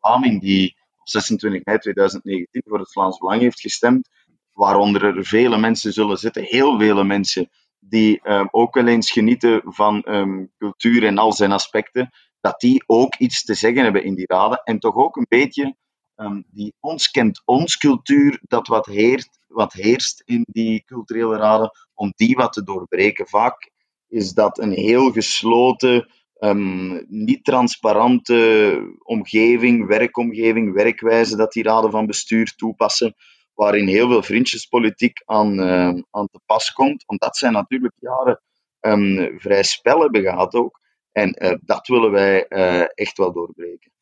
Vlaming 0.00 0.40
die 0.40 0.76
op 0.98 1.08
26 1.08 1.64
mei 1.64 1.78
2019 1.78 2.62
voor 2.66 2.78
het 2.78 2.92
Vlaams 2.92 3.18
Belang 3.18 3.40
heeft 3.40 3.60
gestemd, 3.60 4.08
waaronder 4.52 5.04
er 5.04 5.24
vele 5.24 5.58
mensen 5.58 5.92
zullen 5.92 6.16
zitten, 6.16 6.42
heel 6.42 6.78
vele 6.78 7.04
mensen, 7.04 7.50
die 7.78 8.20
um, 8.30 8.48
ook 8.50 8.74
wel 8.74 8.86
eens 8.86 9.10
genieten 9.10 9.62
van 9.64 10.04
um, 10.08 10.52
cultuur 10.58 11.04
en 11.04 11.18
al 11.18 11.32
zijn 11.32 11.52
aspecten, 11.52 12.10
dat 12.40 12.60
die 12.60 12.82
ook 12.86 13.14
iets 13.14 13.44
te 13.44 13.54
zeggen 13.54 13.82
hebben 13.82 14.04
in 14.04 14.14
die 14.14 14.26
raden 14.26 14.62
en 14.64 14.78
toch 14.78 14.94
ook 14.94 15.16
een 15.16 15.26
beetje 15.28 15.76
um, 16.16 16.44
die 16.50 16.74
ons 16.80 17.10
kent 17.10 17.42
ons 17.44 17.76
cultuur, 17.76 18.40
dat 18.42 18.66
wat 18.66 18.86
heert, 18.86 19.28
wat 19.46 19.72
heerst 19.72 20.22
in 20.24 20.46
die 20.50 20.84
culturele 20.84 21.36
raden, 21.36 21.70
om 21.94 22.12
die 22.16 22.36
wat 22.36 22.52
te 22.52 22.62
doorbreken. 22.62 23.28
Vaak 23.28 23.70
is 24.08 24.32
dat 24.32 24.58
een 24.58 24.72
heel 24.72 25.12
gesloten, 25.12 26.10
um, 26.40 27.04
niet 27.08 27.44
transparante 27.44 28.78
omgeving, 29.02 29.86
werkomgeving, 29.86 30.74
werkwijze 30.74 31.36
dat 31.36 31.52
die 31.52 31.62
raden 31.62 31.90
van 31.90 32.06
bestuur 32.06 32.54
toepassen, 32.56 33.14
waarin 33.54 33.86
heel 33.86 34.08
veel 34.08 34.22
vriendjespolitiek 34.22 35.22
aan, 35.24 35.58
uh, 35.58 36.02
aan 36.10 36.28
te 36.30 36.40
pas 36.46 36.72
komt. 36.72 37.02
Omdat 37.06 37.36
zij 37.36 37.50
natuurlijk 37.50 37.94
jaren 37.98 38.40
um, 38.80 39.38
vrij 39.38 39.62
spel 39.62 40.00
hebben 40.00 40.22
gehad 40.22 40.54
ook. 40.54 40.80
En 41.12 41.36
uh, 41.44 41.54
dat 41.62 41.86
willen 41.86 42.10
wij 42.10 42.46
uh, 42.48 42.84
echt 42.94 43.18
wel 43.18 43.32
doorbreken. 43.32 43.92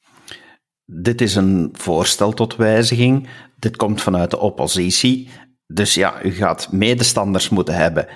Dit 0.84 1.20
is 1.20 1.34
een 1.34 1.68
voorstel 1.72 2.32
tot 2.32 2.56
wijziging. 2.56 3.28
Dit 3.56 3.76
komt 3.76 4.02
vanuit 4.02 4.30
de 4.30 4.38
oppositie. 4.38 5.28
Dus 5.66 5.94
ja, 5.94 6.24
u 6.24 6.30
gaat 6.30 6.72
medestanders 6.72 7.48
moeten 7.48 7.74
hebben. 7.74 8.08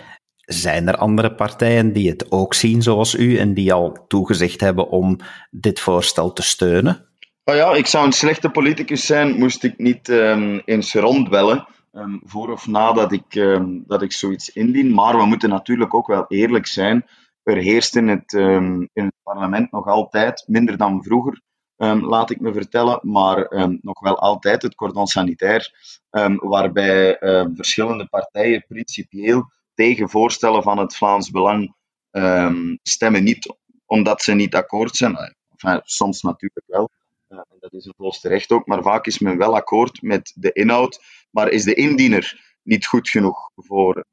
Zijn 0.53 0.89
er 0.89 0.97
andere 0.97 1.35
partijen 1.35 1.93
die 1.93 2.09
het 2.09 2.31
ook 2.31 2.55
zien 2.55 2.83
zoals 2.83 3.15
u 3.15 3.37
en 3.37 3.55
die 3.55 3.73
al 3.73 4.05
toegezegd 4.09 4.61
hebben 4.61 4.89
om 4.89 5.19
dit 5.51 5.81
voorstel 5.81 6.33
te 6.33 6.43
steunen? 6.43 7.07
Nou 7.45 7.59
ja, 7.59 7.75
ik 7.75 7.87
zou 7.87 8.07
een 8.07 8.13
slechte 8.13 8.51
politicus 8.51 9.07
zijn, 9.07 9.39
moest 9.39 9.65
ik 9.65 9.79
niet 9.79 10.09
um, 10.09 10.63
eens 10.65 10.95
rondbellen 10.95 11.67
um, 11.93 12.21
voor 12.25 12.53
of 12.53 12.67
nadat 12.67 13.13
ik, 13.13 13.35
um, 13.35 13.85
dat 13.87 14.03
ik 14.03 14.13
zoiets 14.13 14.49
indien. 14.49 14.95
Maar 14.95 15.17
we 15.17 15.25
moeten 15.25 15.49
natuurlijk 15.49 15.95
ook 15.95 16.07
wel 16.07 16.25
eerlijk 16.29 16.67
zijn. 16.67 17.07
Er 17.43 17.57
heerst 17.57 17.97
in 17.97 18.09
het, 18.09 18.33
in 18.33 18.91
het 18.93 19.15
parlement 19.23 19.71
nog 19.71 19.87
altijd, 19.87 20.45
minder 20.47 20.77
dan 20.77 21.03
vroeger, 21.03 21.41
laat 22.01 22.31
ik 22.31 22.41
me 22.41 22.53
vertellen, 22.53 22.99
maar 23.03 23.47
nog 23.81 24.01
wel 24.01 24.19
altijd 24.19 24.63
het 24.63 24.75
cordon 24.75 25.07
sanitair, 25.07 25.73
waarbij 26.39 27.17
verschillende 27.55 28.07
partijen 28.07 28.65
principieel 28.69 29.51
tegen 29.75 30.09
voorstellen 30.09 30.63
van 30.63 30.79
het 30.79 30.97
Vlaams 30.97 31.31
Belang 31.31 31.75
stemmen. 32.83 33.25
Niet 33.25 33.57
omdat 33.87 34.23
ze 34.23 34.33
niet 34.33 34.55
akkoord 34.55 34.97
zijn, 34.97 35.37
enfin, 35.51 35.81
soms 35.85 36.23
natuurlijk 36.23 36.67
wel, 36.67 36.91
uh, 37.29 37.39
dat 37.61 37.73
is 37.73 37.85
een 37.85 37.95
volste 37.97 38.29
recht 38.29 38.51
ook, 38.51 38.67
maar 38.67 38.83
vaak 38.83 39.07
is 39.07 39.19
men 39.19 39.39
wel 39.39 39.55
akkoord 39.55 40.03
met 40.03 40.33
de 40.35 40.53
inhoud, 40.53 41.03
maar 41.31 41.49
is 41.49 41.65
de 41.65 41.75
indiener 41.75 42.51
niet 42.63 42.87
goed 42.87 43.09
genoeg 43.09 43.51
voor 43.57 44.05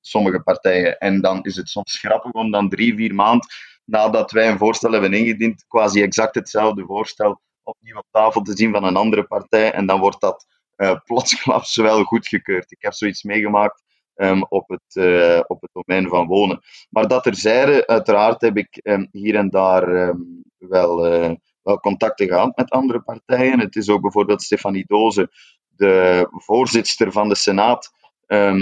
sommige 0.00 0.40
partijen. 0.40 0.98
En 0.98 1.20
dan 1.20 1.42
is 1.42 1.56
het 1.56 1.68
soms 1.68 1.98
grappig 1.98 2.32
om 2.32 2.50
dan 2.50 2.68
drie, 2.68 2.94
vier 2.94 3.14
maanden 3.14 3.46
nadat 3.84 4.30
wij 4.30 4.48
een 4.48 4.58
voorstel 4.58 4.92
hebben 4.92 5.12
ingediend, 5.12 5.64
quasi 5.66 6.02
exact 6.02 6.34
hetzelfde 6.34 6.84
voorstel 6.84 7.40
opnieuw 7.62 7.96
op 7.96 8.06
tafel 8.10 8.42
te 8.42 8.56
zien 8.56 8.72
van 8.72 8.84
een 8.84 8.96
andere 8.96 9.24
partij. 9.24 9.72
En 9.72 9.86
dan 9.86 10.00
wordt 10.00 10.20
dat 10.20 10.46
uh, 10.76 10.96
plotsklaps 11.04 11.76
wel 11.76 12.04
goedgekeurd. 12.04 12.70
Ik 12.70 12.82
heb 12.82 12.92
zoiets 12.92 13.22
meegemaakt 13.22 13.83
um, 14.16 14.44
op, 14.48 14.68
het, 14.68 14.94
uh, 14.94 15.40
op 15.46 15.60
het 15.60 15.70
domein 15.72 16.08
van 16.08 16.26
wonen. 16.26 16.60
Maar 16.90 17.08
dat 17.08 17.22
terzijde, 17.22 17.86
uiteraard 17.86 18.40
heb 18.40 18.56
ik 18.56 18.80
um, 18.82 19.08
hier 19.10 19.34
en 19.34 19.50
daar 19.50 19.88
um, 19.88 20.42
wel, 20.58 21.14
uh, 21.14 21.34
wel 21.62 21.80
contacten 21.80 22.28
gehad 22.28 22.56
met 22.56 22.70
andere 22.70 23.00
partijen. 23.00 23.60
Het 23.60 23.76
is 23.76 23.88
ook 23.88 24.00
bijvoorbeeld 24.00 24.42
Stefanie 24.42 24.84
Doze, 24.86 25.30
de 25.68 26.26
voorzitter 26.30 27.12
van 27.12 27.28
de 27.28 27.36
Senaat, 27.36 27.92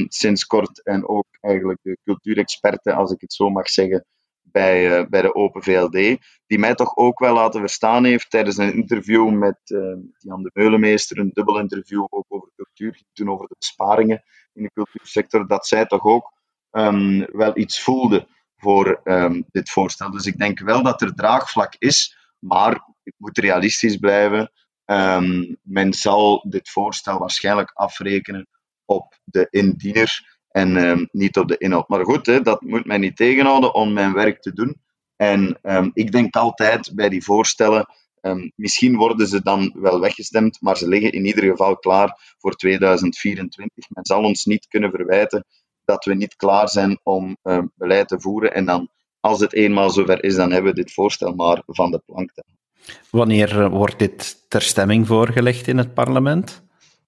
sinds 0.08 0.44
kort 0.44 0.82
en 0.82 1.08
ook 1.08 1.26
eigenlijk 1.40 1.78
de 1.82 1.98
cultuurexperte, 2.04 2.92
als 2.92 3.12
ik 3.12 3.20
het 3.20 3.32
zo 3.32 3.50
mag 3.50 3.68
zeggen, 3.68 4.06
bij, 4.52 5.00
uh, 5.00 5.06
bij 5.08 5.22
de 5.22 5.34
Open 5.34 5.62
VLD, 5.62 6.18
die 6.46 6.58
mij 6.58 6.74
toch 6.74 6.96
ook 6.96 7.18
wel 7.18 7.34
laten 7.34 7.60
verstaan 7.60 8.04
heeft 8.04 8.30
tijdens 8.30 8.56
een 8.56 8.74
interview 8.74 9.30
met 9.30 9.58
uh, 9.64 9.96
Jan 10.18 10.42
de 10.42 10.50
Meulemeester, 10.52 11.18
een 11.18 11.30
dubbel 11.32 11.58
interview 11.58 12.06
ook 12.08 12.24
over 12.28 12.48
cultuur, 12.56 13.02
toen 13.12 13.30
over 13.30 13.48
de 13.48 13.54
besparingen 13.58 14.22
in 14.52 14.62
de 14.62 14.70
cultuursector, 14.74 15.46
dat 15.46 15.66
zij 15.66 15.86
toch 15.86 16.04
ook 16.04 16.32
um, 16.70 17.26
wel 17.32 17.56
iets 17.58 17.82
voelde 17.82 18.26
voor 18.56 19.00
um, 19.04 19.44
dit 19.50 19.70
voorstel. 19.70 20.10
Dus 20.10 20.26
ik 20.26 20.38
denk 20.38 20.60
wel 20.60 20.82
dat 20.82 21.02
er 21.02 21.14
draagvlak 21.14 21.74
is, 21.78 22.16
maar 22.38 22.72
het 23.02 23.14
moet 23.16 23.38
realistisch 23.38 23.96
blijven. 23.96 24.52
Um, 24.84 25.56
men 25.62 25.92
zal 25.92 26.46
dit 26.48 26.70
voorstel 26.70 27.18
waarschijnlijk 27.18 27.70
afrekenen 27.74 28.48
op 28.84 29.18
de 29.24 29.46
indiener 29.50 30.31
en 30.52 30.76
um, 30.76 31.08
niet 31.12 31.36
op 31.36 31.48
de 31.48 31.58
inhoud. 31.58 31.88
Maar 31.88 32.04
goed, 32.04 32.26
hè, 32.26 32.40
dat 32.40 32.60
moet 32.60 32.86
mij 32.86 32.98
niet 32.98 33.16
tegenhouden 33.16 33.74
om 33.74 33.92
mijn 33.92 34.12
werk 34.12 34.42
te 34.42 34.52
doen. 34.52 34.76
En 35.16 35.58
um, 35.62 35.90
ik 35.94 36.12
denk 36.12 36.36
altijd 36.36 36.90
bij 36.94 37.08
die 37.08 37.24
voorstellen, 37.24 37.86
um, 38.20 38.52
misschien 38.56 38.96
worden 38.96 39.26
ze 39.26 39.42
dan 39.42 39.72
wel 39.74 40.00
weggestemd, 40.00 40.60
maar 40.60 40.76
ze 40.76 40.88
liggen 40.88 41.12
in 41.12 41.26
ieder 41.26 41.44
geval 41.44 41.76
klaar 41.76 42.34
voor 42.38 42.54
2024. 42.54 43.84
Men 43.88 44.04
zal 44.06 44.22
ons 44.22 44.44
niet 44.44 44.66
kunnen 44.68 44.90
verwijten 44.90 45.44
dat 45.84 46.04
we 46.04 46.14
niet 46.14 46.36
klaar 46.36 46.68
zijn 46.68 47.00
om 47.02 47.36
beleid 47.74 48.08
te 48.08 48.20
voeren. 48.20 48.54
En 48.54 48.64
dan, 48.64 48.88
als 49.20 49.40
het 49.40 49.52
eenmaal 49.52 49.90
zover 49.90 50.24
is, 50.24 50.34
dan 50.34 50.52
hebben 50.52 50.74
we 50.74 50.82
dit 50.82 50.92
voorstel 50.92 51.34
maar 51.34 51.62
van 51.66 51.90
de 51.90 52.02
plank 52.06 52.32
Wanneer 53.10 53.60
eh, 53.60 53.68
wordt 53.70 53.98
dit 53.98 54.44
ter 54.48 54.62
stemming 54.62 55.06
voorgelegd 55.06 55.66
in 55.66 55.78
het 55.78 55.94
parlement? 55.94 56.61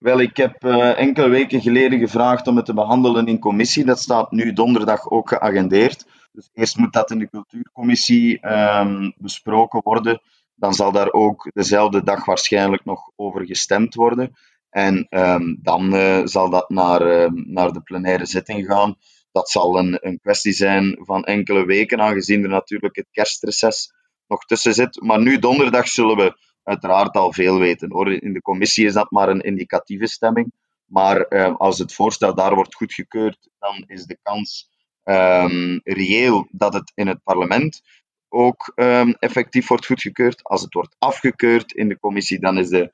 Wel, 0.04 0.20
ik 0.20 0.36
heb 0.36 0.64
uh, 0.64 0.98
enkele 0.98 1.28
weken 1.28 1.60
geleden 1.60 1.98
gevraagd 1.98 2.46
om 2.46 2.56
het 2.56 2.64
te 2.64 2.74
behandelen 2.74 3.26
in 3.26 3.38
commissie. 3.38 3.84
Dat 3.84 4.00
staat 4.00 4.30
nu 4.30 4.52
donderdag 4.52 5.10
ook 5.10 5.28
geagendeerd. 5.28 6.06
Dus 6.32 6.50
eerst 6.52 6.76
moet 6.76 6.92
dat 6.92 7.10
in 7.10 7.18
de 7.18 7.28
cultuurcommissie 7.28 8.46
um, 8.46 9.14
besproken 9.16 9.80
worden. 9.82 10.20
Dan 10.54 10.74
zal 10.74 10.92
daar 10.92 11.12
ook 11.12 11.50
dezelfde 11.54 12.02
dag 12.02 12.24
waarschijnlijk 12.24 12.84
nog 12.84 13.10
over 13.16 13.46
gestemd 13.46 13.94
worden. 13.94 14.36
En 14.70 15.06
um, 15.10 15.58
dan 15.62 15.94
uh, 15.94 16.20
zal 16.24 16.50
dat 16.50 16.68
naar, 16.68 17.06
uh, 17.06 17.30
naar 17.32 17.72
de 17.72 17.82
plenaire 17.82 18.26
zitting 18.26 18.66
gaan. 18.66 18.96
Dat 19.32 19.50
zal 19.50 19.78
een, 19.78 19.98
een 20.00 20.20
kwestie 20.20 20.52
zijn 20.52 20.98
van 21.00 21.24
enkele 21.24 21.64
weken, 21.64 22.00
aangezien 22.00 22.42
er 22.42 22.48
natuurlijk 22.48 22.96
het 22.96 23.08
kerstreces 23.10 23.92
nog 24.26 24.44
tussen 24.44 24.74
zit. 24.74 25.02
Maar 25.02 25.20
nu 25.20 25.38
donderdag 25.38 25.88
zullen 25.88 26.16
we 26.16 26.36
uiteraard 26.64 27.16
al 27.16 27.32
veel 27.32 27.58
weten. 27.58 27.92
Hoor. 27.92 28.12
In 28.12 28.32
de 28.32 28.42
commissie 28.42 28.86
is 28.86 28.92
dat 28.92 29.10
maar 29.10 29.28
een 29.28 29.40
indicatieve 29.40 30.06
stemming. 30.06 30.52
Maar 30.84 31.26
uh, 31.28 31.56
als 31.56 31.78
het 31.78 31.94
voorstel 31.94 32.34
daar 32.34 32.54
wordt 32.54 32.74
goedgekeurd, 32.74 33.48
dan 33.58 33.84
is 33.86 34.04
de 34.04 34.18
kans 34.22 34.70
um, 35.04 35.80
reëel 35.84 36.48
dat 36.50 36.74
het 36.74 36.92
in 36.94 37.06
het 37.06 37.22
parlement 37.22 37.82
ook 38.28 38.72
um, 38.74 39.14
effectief 39.18 39.68
wordt 39.68 39.86
goedgekeurd. 39.86 40.42
Als 40.42 40.62
het 40.62 40.74
wordt 40.74 40.96
afgekeurd 40.98 41.72
in 41.72 41.88
de 41.88 41.98
commissie, 41.98 42.40
dan 42.40 42.58
is 42.58 42.68
de, 42.68 42.92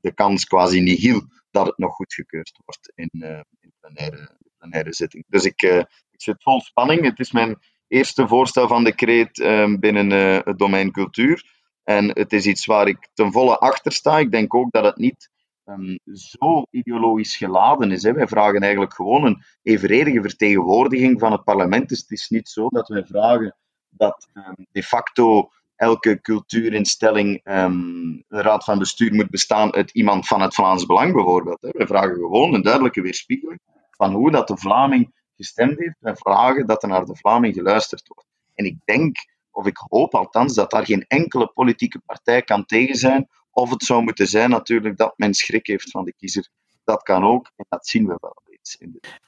de 0.00 0.12
kans 0.14 0.44
quasi 0.44 0.80
nihil 0.80 1.22
dat 1.50 1.66
het 1.66 1.78
nog 1.78 1.94
goedgekeurd 1.94 2.60
wordt 2.64 2.92
in, 2.94 3.10
uh, 3.12 3.40
in 3.60 3.72
plenaire, 3.80 4.36
plenaire 4.58 4.94
zitting. 4.94 5.24
Dus 5.28 5.44
ik, 5.44 5.62
uh, 5.62 5.78
ik 6.10 6.22
zit 6.22 6.42
vol 6.42 6.60
spanning. 6.60 7.04
Het 7.04 7.18
is 7.18 7.32
mijn 7.32 7.58
eerste 7.88 8.28
voorstel 8.28 8.68
van 8.68 8.84
decreet 8.84 9.32
binnen 9.80 10.10
uh, 10.10 10.38
het 10.44 10.58
domein 10.58 10.92
cultuur. 10.92 11.57
En 11.88 12.08
het 12.08 12.32
is 12.32 12.46
iets 12.46 12.66
waar 12.66 12.88
ik 12.88 13.08
ten 13.14 13.32
volle 13.32 13.58
achter 13.58 13.92
sta. 13.92 14.18
Ik 14.18 14.30
denk 14.30 14.54
ook 14.54 14.70
dat 14.70 14.84
het 14.84 14.96
niet 14.96 15.30
um, 15.64 15.98
zo 16.12 16.66
ideologisch 16.70 17.36
geladen 17.36 17.90
is. 17.90 18.02
Hè. 18.02 18.12
Wij 18.12 18.26
vragen 18.26 18.60
eigenlijk 18.60 18.94
gewoon 18.94 19.24
een 19.24 19.42
evenredige 19.62 20.22
vertegenwoordiging 20.22 21.20
van 21.20 21.32
het 21.32 21.44
parlement. 21.44 21.88
Dus 21.88 22.00
het 22.00 22.10
is 22.10 22.28
niet 22.28 22.48
zo 22.48 22.68
dat 22.68 22.88
wij 22.88 23.04
vragen 23.04 23.56
dat 23.88 24.28
um, 24.34 24.66
de 24.70 24.82
facto 24.82 25.50
elke 25.76 26.20
cultuurinstelling 26.20 27.40
um, 27.44 28.24
een 28.28 28.42
raad 28.42 28.64
van 28.64 28.78
bestuur 28.78 29.14
moet 29.14 29.30
bestaan 29.30 29.74
uit 29.74 29.90
iemand 29.90 30.26
van 30.26 30.40
het 30.40 30.54
Vlaams 30.54 30.86
Belang 30.86 31.12
bijvoorbeeld. 31.12 31.60
Hè. 31.60 31.68
Wij 31.72 31.86
vragen 31.86 32.14
gewoon 32.14 32.54
een 32.54 32.62
duidelijke 32.62 33.00
weerspiegeling 33.00 33.60
van 33.90 34.12
hoe 34.12 34.30
dat 34.30 34.48
de 34.48 34.56
Vlaming 34.56 35.12
gestemd 35.36 35.78
heeft. 35.78 35.96
Wij 35.98 36.16
vragen 36.16 36.66
dat 36.66 36.82
er 36.82 36.88
naar 36.88 37.04
de 37.04 37.16
Vlaming 37.16 37.54
geluisterd 37.54 38.08
wordt. 38.08 38.28
En 38.54 38.64
ik 38.64 38.76
denk, 38.84 39.16
of 39.58 39.66
ik 39.66 39.76
hoop 39.88 40.14
althans, 40.14 40.54
dat 40.54 40.70
daar 40.70 40.84
geen 40.84 41.04
enkele 41.08 41.46
politieke 41.54 42.00
partij 42.06 42.42
kan 42.42 42.64
tegen 42.64 42.94
zijn. 42.94 43.28
Of 43.50 43.70
het 43.70 43.82
zou 43.82 44.02
moeten 44.02 44.26
zijn 44.26 44.50
natuurlijk 44.50 44.96
dat 44.96 45.12
men 45.16 45.34
schrik 45.34 45.66
heeft 45.66 45.90
van 45.90 46.04
de 46.04 46.14
kiezer. 46.16 46.48
Dat 46.84 47.02
kan 47.02 47.24
ook, 47.24 47.50
en 47.56 47.66
dat 47.68 47.86
zien 47.86 48.06
we 48.06 48.16
wel. 48.20 48.36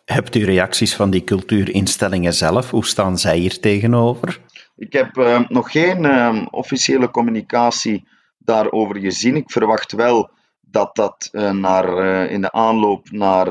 Hebt 0.04 0.34
u 0.34 0.44
reacties 0.44 0.96
van 0.96 1.10
die 1.10 1.24
cultuurinstellingen 1.24 2.34
zelf? 2.34 2.70
Hoe 2.70 2.84
staan 2.84 3.18
zij 3.18 3.38
hier 3.38 3.60
tegenover? 3.60 4.40
Ik 4.76 4.92
heb 4.92 5.16
uh, 5.16 5.48
nog 5.48 5.70
geen 5.70 6.04
uh, 6.04 6.46
officiële 6.50 7.10
communicatie 7.10 8.08
daarover 8.38 8.98
gezien. 8.98 9.36
Ik 9.36 9.50
verwacht 9.50 9.92
wel 9.92 10.30
dat 10.60 10.96
dat 10.96 11.28
uh, 11.32 11.50
naar, 11.50 11.88
in 12.30 12.40
de 12.40 12.52
aanloop 12.52 13.10
naar, 13.10 13.50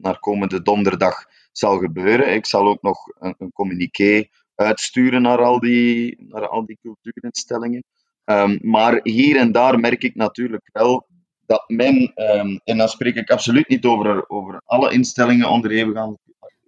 naar 0.00 0.18
komende 0.18 0.62
donderdag 0.62 1.24
zal 1.52 1.78
gebeuren. 1.78 2.34
Ik 2.34 2.46
zal 2.46 2.66
ook 2.66 2.82
nog 2.82 2.98
een, 3.18 3.34
een 3.38 3.52
communiqué 3.52 4.28
uitsturen 4.54 5.22
naar 5.22 5.42
al 5.42 5.60
die, 5.60 6.16
naar 6.28 6.48
al 6.48 6.66
die 6.66 6.78
cultuurinstellingen. 6.82 7.84
Um, 8.24 8.58
maar 8.62 9.00
hier 9.02 9.36
en 9.36 9.52
daar 9.52 9.80
merk 9.80 10.02
ik 10.02 10.14
natuurlijk 10.14 10.68
wel 10.72 11.06
dat 11.46 11.64
men, 11.66 12.12
um, 12.14 12.60
en 12.64 12.78
dan 12.78 12.88
spreek 12.88 13.14
ik 13.14 13.30
absoluut 13.30 13.68
niet 13.68 13.84
over, 13.84 14.28
over 14.28 14.60
alle 14.64 14.92
instellingen 14.92 15.48
onderhevig 15.48 15.96
aan 15.96 16.16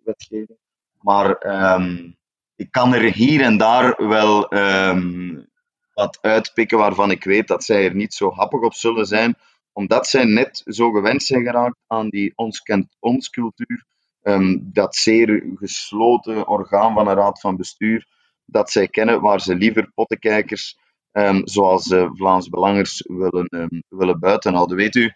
wetgeving, 0.04 0.58
maar 1.00 1.46
um, 1.74 2.16
ik 2.56 2.70
kan 2.70 2.94
er 2.94 3.12
hier 3.12 3.40
en 3.40 3.56
daar 3.56 4.08
wel 4.08 4.48
wat 5.94 6.18
uitpikken 6.20 6.78
waarvan 6.78 7.10
ik 7.10 7.24
weet 7.24 7.48
dat 7.48 7.64
zij 7.64 7.84
er 7.84 7.94
niet 7.94 8.14
zo 8.14 8.32
happig 8.32 8.60
op 8.60 8.74
zullen 8.74 9.06
zijn, 9.06 9.34
omdat 9.72 10.06
zij 10.06 10.24
net 10.24 10.62
zo 10.66 10.90
gewend 10.90 11.22
zijn 11.22 11.44
geraakt 11.44 11.76
aan 11.86 12.08
die 12.08 12.32
ons 12.34 12.60
kent 12.60 12.96
ons 12.98 13.30
cultuur, 13.30 13.84
dat 14.62 14.96
zeer 14.96 15.52
gesloten 15.54 16.48
orgaan 16.48 16.94
van 16.94 17.08
een 17.08 17.14
raad 17.14 17.40
van 17.40 17.56
bestuur, 17.56 18.06
dat 18.44 18.70
zij 18.70 18.88
kennen 18.88 19.20
waar 19.20 19.40
ze 19.40 19.54
liever 19.54 19.90
pottenkijkers 19.94 20.78
um, 21.12 21.48
zoals 21.48 21.94
Vlaams 22.12 22.48
Belangers 22.48 23.04
willen, 23.06 23.46
um, 23.50 23.82
willen 23.88 24.18
buitenhouden. 24.18 24.76
Weet 24.76 24.94
u, 24.94 25.12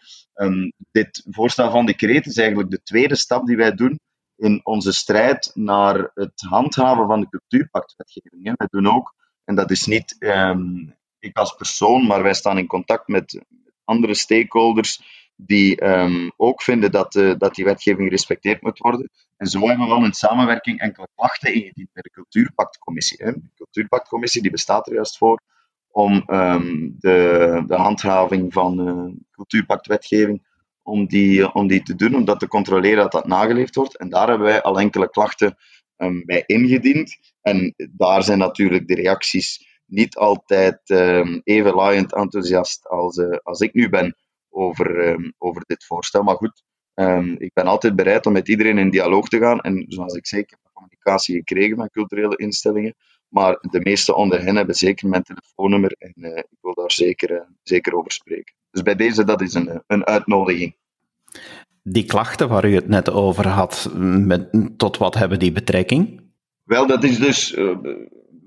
dit 0.90 1.26
voorstel 1.30 1.70
van 1.70 1.86
decreet 1.86 2.26
is 2.26 2.36
eigenlijk 2.36 2.70
de 2.70 2.82
tweede 2.82 3.16
stap 3.16 3.46
die 3.46 3.56
wij 3.56 3.74
doen 3.74 3.98
in 4.36 4.60
onze 4.62 4.92
strijd 4.92 5.50
naar 5.54 6.10
het 6.14 6.40
handhaven 6.48 7.06
van 7.06 7.20
de 7.20 7.28
cultuurpactwetgeving. 7.28 8.52
Wij 8.56 8.68
doen 8.70 8.86
ook, 8.86 9.14
en 9.44 9.54
dat 9.54 9.70
is 9.70 9.86
niet 9.86 10.16
ik 11.18 11.36
als 11.36 11.54
persoon, 11.54 12.06
maar 12.06 12.22
wij 12.22 12.34
staan 12.34 12.58
in 12.58 12.66
contact 12.66 13.08
met 13.08 13.44
andere 13.84 14.14
stakeholders 14.14 15.19
die 15.46 15.84
um, 15.84 16.32
ook 16.36 16.62
vinden 16.62 16.90
dat, 16.90 17.14
uh, 17.14 17.34
dat 17.38 17.54
die 17.54 17.64
wetgeving 17.64 18.02
gerespecteerd 18.02 18.62
moet 18.62 18.78
worden. 18.78 19.10
En 19.36 19.46
zo 19.46 19.58
hebben 19.68 19.86
we 19.86 19.94
wel 19.94 20.04
in 20.04 20.12
samenwerking 20.12 20.80
enkele 20.80 21.08
klachten 21.14 21.54
ingediend 21.54 21.92
bij 21.92 22.02
de 22.02 22.10
Cultuurpactcommissie. 22.10 23.18
De 23.18 23.40
Cultuurpactcommissie 23.54 24.42
die 24.42 24.50
bestaat 24.50 24.86
er 24.86 24.94
juist 24.94 25.18
voor 25.18 25.42
om 25.90 26.24
um, 26.26 26.96
de, 26.98 27.62
de 27.66 27.74
handhaving 27.74 28.52
van 28.52 28.88
uh, 28.88 29.14
cultuurpactwetgeving 29.30 30.48
om 30.82 31.06
die, 31.06 31.52
om 31.52 31.66
die 31.66 31.82
te 31.82 31.94
doen, 31.94 32.14
om 32.14 32.24
dat 32.24 32.38
te 32.38 32.48
controleren 32.48 33.02
dat 33.02 33.12
dat 33.12 33.26
nageleefd 33.26 33.74
wordt. 33.74 33.96
En 33.96 34.08
daar 34.08 34.28
hebben 34.28 34.46
wij 34.46 34.62
al 34.62 34.80
enkele 34.80 35.10
klachten 35.10 35.56
um, 35.96 36.22
bij 36.26 36.42
ingediend. 36.46 37.16
En 37.40 37.74
daar 37.90 38.22
zijn 38.22 38.38
natuurlijk 38.38 38.88
de 38.88 38.94
reacties 38.94 39.68
niet 39.86 40.16
altijd 40.16 40.90
even 41.44 41.74
laaiend 41.74 42.14
enthousiast 42.14 42.88
als, 42.88 43.18
als 43.42 43.60
ik 43.60 43.74
nu 43.74 43.88
ben 43.88 44.16
over, 44.50 45.08
um, 45.08 45.32
over 45.38 45.62
dit 45.66 45.84
voorstel. 45.84 46.22
Maar 46.22 46.36
goed, 46.36 46.62
um, 46.94 47.36
ik 47.38 47.52
ben 47.52 47.66
altijd 47.66 47.96
bereid 47.96 48.26
om 48.26 48.32
met 48.32 48.48
iedereen 48.48 48.78
in 48.78 48.90
dialoog 48.90 49.28
te 49.28 49.38
gaan. 49.38 49.60
En 49.60 49.84
zoals 49.88 50.14
ik 50.14 50.26
zei, 50.26 50.42
ik 50.42 50.50
heb 50.50 50.58
communicatie 50.72 51.34
gekregen 51.34 51.76
van 51.76 51.90
culturele 51.90 52.36
instellingen. 52.36 52.94
Maar 53.28 53.58
de 53.60 53.80
meeste 53.80 54.14
onder 54.14 54.42
hen 54.42 54.56
hebben 54.56 54.74
zeker 54.74 55.08
mijn 55.08 55.22
telefoonnummer 55.22 55.94
en 55.98 56.12
uh, 56.16 56.36
ik 56.36 56.58
wil 56.60 56.74
daar 56.74 56.92
zeker, 56.92 57.30
uh, 57.30 57.40
zeker 57.62 57.94
over 57.96 58.12
spreken. 58.12 58.54
Dus 58.70 58.82
bij 58.82 58.94
deze, 58.94 59.24
dat 59.24 59.40
is 59.40 59.54
een, 59.54 59.82
een 59.86 60.06
uitnodiging. 60.06 60.76
Die 61.82 62.04
klachten 62.04 62.48
waar 62.48 62.64
u 62.64 62.74
het 62.74 62.88
net 62.88 63.10
over 63.10 63.48
had, 63.48 63.90
met, 63.94 64.48
tot 64.76 64.96
wat 64.96 65.14
hebben 65.14 65.38
die 65.38 65.52
betrekking? 65.52 66.20
Wel, 66.64 66.86
dat 66.86 67.04
is 67.04 67.18
dus, 67.18 67.52
uh, 67.52 67.76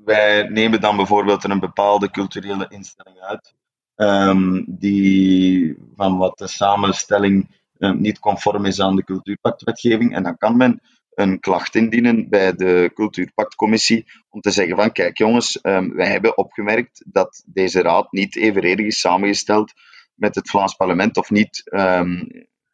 wij 0.06 0.48
nemen 0.48 0.82
dan 0.82 0.96
bijvoorbeeld 0.96 1.44
een 1.44 1.60
bepaalde 1.60 2.12
culturele 2.12 2.66
instelling 2.70 3.20
uit, 3.20 3.54
um, 3.96 4.66
die 4.68 5.78
van 5.96 6.18
wat 6.18 6.38
de 6.38 6.48
samenstelling 6.48 7.48
um, 7.78 8.02
niet 8.02 8.20
conform 8.20 8.66
is 8.66 8.82
aan 8.82 8.96
de 8.96 9.04
cultuurpactwetgeving. 9.04 10.16
En 10.16 10.24
dan 10.24 10.38
kan 10.38 10.58
men 10.58 10.82
een 11.14 11.40
klacht 11.40 11.76
indienen 11.76 12.30
bij 12.30 12.54
de 12.54 12.92
Cultuurpactcommissie 12.94 14.06
om 14.30 14.42
te 14.42 14.52
zeggen 14.52 14.76
van 14.76 14.92
kijk 14.92 15.18
jongens, 15.18 15.60
um, 15.62 15.96
wij 15.96 16.08
hebben 16.08 16.38
opgemerkt 16.38 17.04
dat 17.08 17.44
deze 17.46 17.82
raad 17.82 18.12
niet 18.12 18.36
evenredig 18.36 18.86
is 18.86 19.00
samengesteld 19.00 19.74
met 20.16 20.36
het 20.36 20.50
Vlaams 20.50 20.76
parlement 20.76 21.18
of 21.18 21.30
niet 21.30 21.64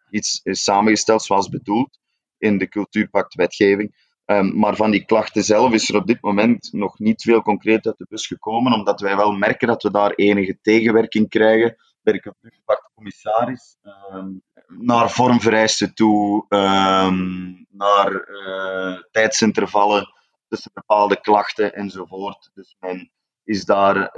iets 0.10 0.40
is 0.44 0.64
samengesteld 0.64 1.24
zoals 1.24 1.50
bedoeld 1.50 2.00
in 2.38 2.58
de 2.58 2.68
Cultuurpactwetgeving. 2.68 3.96
Um, 4.32 4.60
maar 4.60 4.76
van 4.76 4.92
die 4.92 5.06
klachten 5.06 5.44
zelf 5.44 5.74
is 5.74 5.90
er 5.90 5.96
op 5.96 6.08
dit 6.08 6.22
moment 6.22 6.70
nog 6.74 7.00
niet 7.00 7.22
veel 7.22 7.42
concreet 7.42 7.86
uit 7.86 7.98
de 7.98 8.06
bus 8.10 8.28
gekomen, 8.28 8.74
omdat 8.74 9.02
wij 9.02 9.16
wel 9.16 9.32
merken 9.32 9.68
dat 9.68 9.84
we 9.84 9.92
daar 9.92 10.12
enige 10.12 10.58
tegenwerking 10.62 11.30
krijgen 11.30 11.76
bij 12.02 12.14
de 12.14 12.20
Cultuurpactcommissaris. 12.20 13.78
Um, 14.14 14.42
naar 14.68 15.10
vormvereisten 15.10 15.94
toe, 15.94 16.46
um, 16.50 17.66
naar 17.70 18.30
uh, 18.30 19.02
tijdsintervallen 19.12 20.14
tussen 20.48 20.72
bepaalde 20.74 21.22
klachten 21.22 21.74
enzovoort. 21.74 22.52
Dus 22.54 22.76
men 22.80 23.12
is 23.44 23.66
daar 23.66 24.12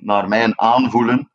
naar 0.00 0.28
mijn 0.28 0.60
aanvoelen, 0.60 1.30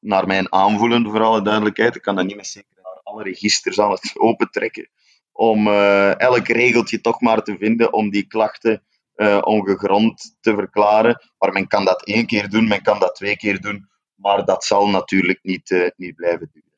naar 0.00 0.26
mijn 0.26 0.52
aanvoelen 0.52 1.10
voor 1.10 1.22
alle 1.22 1.42
duidelijkheid, 1.42 1.96
ik 1.96 2.02
kan 2.02 2.16
dat 2.16 2.24
niet 2.24 2.36
meer 2.36 2.44
zeker 2.44 2.76
naar 2.82 3.00
alle 3.02 3.22
registers 3.22 3.80
aan 3.80 3.90
het 3.90 4.12
opentrekken, 4.18 4.88
om 5.32 5.66
uh, 5.66 6.20
elk 6.20 6.48
regeltje 6.48 7.00
toch 7.00 7.20
maar 7.20 7.42
te 7.42 7.56
vinden 7.58 7.92
om 7.92 8.10
die 8.10 8.26
klachten 8.26 8.82
uh, 9.16 9.38
ongegrond 9.44 10.36
te 10.40 10.54
verklaren. 10.54 11.22
Maar 11.38 11.52
men 11.52 11.66
kan 11.66 11.84
dat 11.84 12.04
één 12.04 12.26
keer 12.26 12.48
doen, 12.48 12.68
men 12.68 12.82
kan 12.82 12.98
dat 12.98 13.14
twee 13.14 13.36
keer 13.36 13.60
doen, 13.60 13.88
maar 14.14 14.44
dat 14.44 14.64
zal 14.64 14.88
natuurlijk 14.88 15.38
niet, 15.42 15.70
uh, 15.70 15.88
niet 15.96 16.14
blijven 16.14 16.50
duren. 16.52 16.70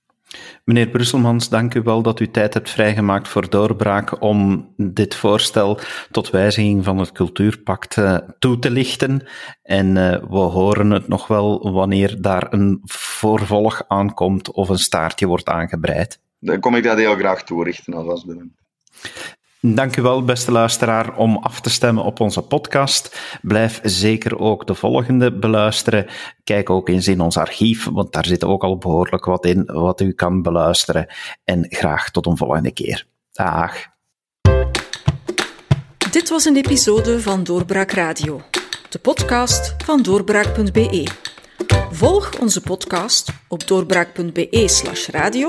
Meneer 0.64 0.88
Brusselmans, 0.88 1.48
dank 1.48 1.74
u 1.74 1.82
wel 1.82 2.02
dat 2.02 2.20
u 2.20 2.30
tijd 2.30 2.54
hebt 2.54 2.70
vrijgemaakt 2.70 3.28
voor 3.28 3.50
doorbraak 3.50 4.22
om 4.22 4.68
dit 4.76 5.14
voorstel 5.14 5.78
tot 6.10 6.30
wijziging 6.30 6.84
van 6.84 6.98
het 6.98 7.12
cultuurpact 7.12 7.98
toe 8.38 8.58
te 8.58 8.70
lichten. 8.70 9.26
En 9.62 9.94
we 10.30 10.36
horen 10.36 10.90
het 10.90 11.08
nog 11.08 11.26
wel 11.26 11.72
wanneer 11.72 12.22
daar 12.22 12.52
een 12.52 12.80
voorvolg 12.84 13.84
aankomt 13.88 14.52
of 14.52 14.68
een 14.68 14.78
staartje 14.78 15.26
wordt 15.26 15.48
aangebreid. 15.48 16.22
Dan 16.44 16.60
kom 16.60 16.74
ik 16.74 16.82
dat 16.82 16.98
heel 16.98 17.14
graag 17.14 17.44
toerichten, 17.44 17.94
als 17.94 18.24
bedankt. 18.24 18.62
Dank 19.60 19.96
u 19.96 20.02
wel, 20.02 20.24
beste 20.24 20.52
luisteraar, 20.52 21.16
om 21.16 21.36
af 21.36 21.60
te 21.60 21.70
stemmen 21.70 22.04
op 22.04 22.20
onze 22.20 22.42
podcast. 22.42 23.20
Blijf 23.42 23.80
zeker 23.82 24.38
ook 24.38 24.66
de 24.66 24.74
volgende 24.74 25.38
beluisteren. 25.38 26.06
Kijk 26.44 26.70
ook 26.70 26.88
eens 26.88 27.08
in 27.08 27.20
ons 27.20 27.36
archief, 27.36 27.88
want 27.92 28.12
daar 28.12 28.24
zit 28.24 28.44
ook 28.44 28.62
al 28.62 28.78
behoorlijk 28.78 29.24
wat 29.24 29.44
in 29.44 29.64
wat 29.64 30.00
u 30.00 30.12
kan 30.12 30.42
beluisteren. 30.42 31.06
En 31.44 31.66
graag 31.68 32.10
tot 32.10 32.26
een 32.26 32.36
volgende 32.36 32.72
keer. 32.72 33.06
Dag. 33.32 33.92
Dit 36.10 36.28
was 36.28 36.44
een 36.44 36.56
episode 36.56 37.20
van 37.20 37.44
Doorbraak 37.44 37.90
Radio, 37.90 38.40
de 38.88 38.98
podcast 38.98 39.74
van 39.84 40.02
doorbraak.be. 40.02 41.06
Volg 41.90 42.40
onze 42.40 42.60
podcast 42.60 43.32
op 43.48 43.66
doorbraak.be/radio 43.66 45.48